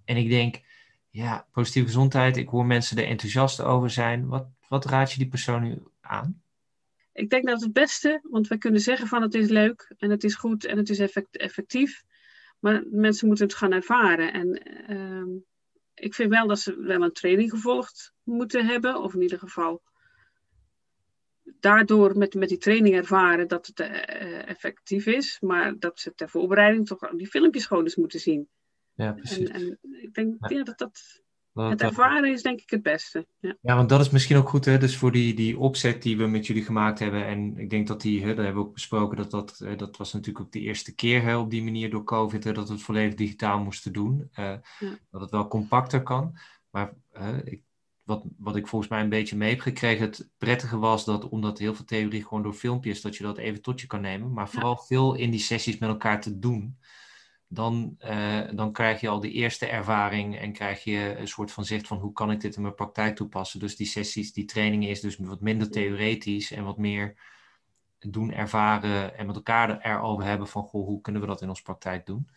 En 0.05 0.17
ik 0.17 0.29
denk, 0.29 0.61
ja, 1.11 1.47
positieve 1.53 1.87
gezondheid, 1.87 2.37
ik 2.37 2.49
hoor 2.49 2.67
mensen 2.67 2.99
er 2.99 3.07
enthousiast 3.07 3.61
over 3.61 3.91
zijn. 3.91 4.27
Wat, 4.27 4.47
wat 4.69 4.85
raad 4.85 5.13
je 5.13 5.19
die 5.19 5.29
persoon 5.29 5.63
nu 5.63 5.83
aan? 6.01 6.43
Ik 7.13 7.31
denk 7.31 7.47
dat 7.47 7.61
het 7.61 7.73
beste, 7.73 8.21
want 8.31 8.49
we 8.49 8.59
kunnen 8.59 8.81
zeggen 8.81 9.07
van 9.07 9.23
het 9.23 9.35
is 9.35 9.49
leuk 9.49 9.95
en 9.99 10.11
het 10.11 10.25
is 10.25 10.35
goed 10.35 10.65
en 10.65 10.77
het 10.77 10.91
is 10.91 10.99
effectief. 11.31 12.05
Maar 12.65 12.83
mensen 12.91 13.27
moeten 13.27 13.47
het 13.47 13.55
gaan 13.55 13.73
ervaren. 13.73 14.33
En 14.33 14.61
uh, 14.91 15.41
ik 15.95 16.15
vind 16.15 16.31
wel 16.31 16.47
dat 16.47 16.59
ze 16.59 16.81
wel 16.81 17.03
een 17.03 17.13
training 17.13 17.51
gevolgd 17.51 18.13
moeten 18.23 18.67
hebben, 18.67 19.03
of 19.03 19.15
in 19.15 19.23
ieder 19.23 19.39
geval 19.39 19.83
daardoor 21.61 22.19
met, 22.19 22.35
met 22.35 22.49
die 22.49 22.59
training 22.59 22.95
ervaren 22.95 23.49
dat 23.49 23.67
het 23.67 23.81
uh, 23.81 24.49
effectief 24.49 25.07
is, 25.07 25.41
maar 25.41 25.79
dat 25.79 26.01
ze 26.01 26.15
ter 26.15 26.29
voorbereiding 26.29 26.87
toch 26.87 27.11
die 27.11 27.27
filmpjes 27.27 27.67
gewoon 27.67 27.85
eens 27.85 27.97
moeten 27.97 28.21
zien. 28.21 28.49
Ja, 28.95 29.13
precies. 29.13 29.49
En, 29.49 29.79
en 29.83 30.03
ik 30.03 30.15
denk 30.15 30.49
ja. 30.49 30.63
dat 30.63 30.79
dat 30.79 31.23
het 31.55 31.83
ervaren 31.83 32.33
is 32.33 32.43
denk 32.43 32.61
ik 32.61 32.71
het 32.71 32.83
beste. 32.83 33.27
Ja. 33.39 33.57
ja, 33.61 33.77
want 33.77 33.89
dat 33.89 34.01
is 34.01 34.11
misschien 34.11 34.37
ook 34.37 34.49
goed, 34.49 34.65
hè? 34.65 34.79
dus 34.79 34.97
voor 34.97 35.13
die, 35.13 35.35
die 35.35 35.59
opzet 35.59 36.03
die 36.03 36.17
we 36.17 36.27
met 36.27 36.47
jullie 36.47 36.65
gemaakt 36.65 36.99
hebben. 36.99 37.27
En 37.27 37.59
ik 37.59 37.71
denk 37.71 37.87
dat 37.87 38.01
die, 38.01 38.21
hè, 38.21 38.35
daar 38.35 38.45
hebben 38.45 38.63
we 38.63 38.69
ook 38.69 38.75
besproken, 38.75 39.17
dat 39.17 39.31
dat, 39.31 39.65
dat 39.77 39.97
was 39.97 40.13
natuurlijk 40.13 40.45
ook 40.45 40.53
de 40.53 40.61
eerste 40.61 40.95
keer 40.95 41.23
hè, 41.23 41.37
op 41.37 41.51
die 41.51 41.63
manier 41.63 41.91
door 41.91 42.05
COVID, 42.05 42.45
hè, 42.45 42.53
dat 42.53 42.69
we 42.69 42.75
het 42.75 42.83
volledig 42.83 43.15
digitaal 43.15 43.59
moesten 43.59 43.93
doen. 43.93 44.29
Uh, 44.39 44.45
ja. 44.79 44.99
Dat 45.11 45.21
het 45.21 45.31
wel 45.31 45.49
compacter 45.49 46.03
kan. 46.03 46.39
Maar 46.71 46.95
uh, 47.13 47.39
ik, 47.45 47.63
wat, 48.03 48.25
wat 48.39 48.57
ik 48.57 48.67
volgens 48.67 48.91
mij 48.91 49.01
een 49.01 49.09
beetje 49.09 49.37
mee 49.37 49.51
heb 49.51 49.61
gekregen, 49.61 50.07
het 50.07 50.31
prettige 50.39 50.79
was 50.79 51.05
dat, 51.05 51.29
omdat 51.29 51.59
heel 51.59 51.75
veel 51.75 51.85
theorie 51.85 52.23
gewoon 52.23 52.43
door 52.43 52.55
filmpjes, 52.55 53.01
dat 53.01 53.17
je 53.17 53.23
dat 53.23 53.39
even 53.39 53.63
tot 53.63 53.81
je 53.81 53.87
kan 53.87 54.01
nemen. 54.01 54.33
Maar 54.33 54.49
vooral 54.49 54.77
veel 54.77 55.15
in 55.15 55.31
die 55.31 55.41
sessies 55.41 55.79
met 55.79 55.89
elkaar 55.89 56.21
te 56.21 56.39
doen 56.39 56.79
dan, 57.55 57.97
uh, 58.01 58.41
dan 58.55 58.73
krijg 58.73 59.01
je 59.01 59.09
al 59.09 59.21
de 59.21 59.31
eerste 59.31 59.67
ervaring 59.67 60.39
en 60.39 60.53
krijg 60.53 60.85
je 60.85 61.15
een 61.19 61.29
soort 61.29 61.53
van 61.53 61.65
zicht 61.65 61.87
van 61.87 61.99
hoe 61.99 62.13
kan 62.13 62.31
ik 62.31 62.41
dit 62.41 62.57
in 62.57 62.63
mijn 62.63 62.75
praktijk 62.75 63.17
toepassen. 63.17 63.61
Dus 63.61 63.77
die 63.77 63.87
sessies, 63.87 64.33
die 64.33 64.45
training 64.45 64.87
is 64.87 65.01
dus 65.01 65.17
wat 65.17 65.41
minder 65.41 65.71
theoretisch 65.71 66.53
en 66.53 66.65
wat 66.65 66.79
meer 66.79 67.17
doen 67.99 68.33
ervaren 68.33 69.17
en 69.17 69.27
met 69.27 69.37
elkaar 69.37 69.81
erover 69.81 70.25
hebben 70.25 70.49
van 70.49 70.63
goh, 70.63 70.87
hoe 70.87 71.01
kunnen 71.01 71.21
we 71.21 71.27
dat 71.27 71.43
in 71.43 71.49
onze 71.49 71.63
praktijk 71.63 72.07
doen. 72.07 72.29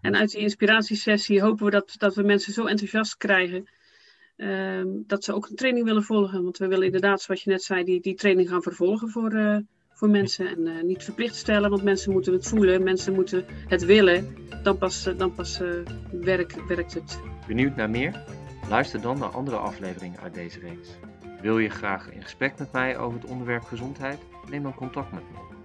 En 0.00 0.16
uit 0.16 0.30
die 0.30 0.40
inspiratiesessie 0.40 1.42
hopen 1.42 1.64
we 1.64 1.70
dat, 1.70 1.94
dat 1.98 2.14
we 2.14 2.22
mensen 2.22 2.52
zo 2.52 2.66
enthousiast 2.66 3.16
krijgen 3.16 3.68
uh, 4.36 4.82
dat 5.06 5.24
ze 5.24 5.34
ook 5.34 5.48
een 5.48 5.56
training 5.56 5.84
willen 5.84 6.02
volgen. 6.02 6.42
Want 6.42 6.58
we 6.58 6.66
willen 6.66 6.86
inderdaad, 6.86 7.22
zoals 7.22 7.42
je 7.42 7.50
net 7.50 7.62
zei, 7.62 7.84
die, 7.84 8.00
die 8.00 8.14
training 8.14 8.48
gaan 8.48 8.62
vervolgen 8.62 9.08
voor, 9.08 9.32
uh, 9.32 9.58
voor 10.02 10.10
mensen. 10.10 10.46
En 10.46 10.66
uh, 10.66 10.82
niet 10.82 11.04
verplicht 11.04 11.34
stellen, 11.34 11.70
want 11.70 11.82
mensen 11.82 12.12
moeten 12.12 12.32
het 12.32 12.48
voelen, 12.48 12.82
mensen 12.82 13.14
moeten 13.14 13.44
het 13.68 13.84
willen. 13.84 14.36
Dan 14.62 14.78
pas, 14.78 15.06
uh, 15.06 15.18
dan 15.18 15.34
pas 15.34 15.60
uh, 15.60 15.70
werk, 16.10 16.54
werkt 16.68 16.94
het. 16.94 17.20
Benieuwd 17.46 17.76
naar 17.76 17.90
meer? 17.90 18.24
Luister 18.68 19.00
dan 19.00 19.18
naar 19.18 19.28
andere 19.28 19.56
afleveringen 19.56 20.20
uit 20.20 20.34
deze 20.34 20.60
reeks. 20.60 20.88
Wil 21.40 21.58
je 21.58 21.68
graag 21.68 22.10
in 22.10 22.22
gesprek 22.22 22.58
met 22.58 22.72
mij 22.72 22.98
over 22.98 23.20
het 23.20 23.30
onderwerp 23.30 23.62
gezondheid? 23.62 24.18
Neem 24.50 24.62
dan 24.62 24.74
contact 24.74 25.12
met 25.12 25.22
me. 25.22 25.61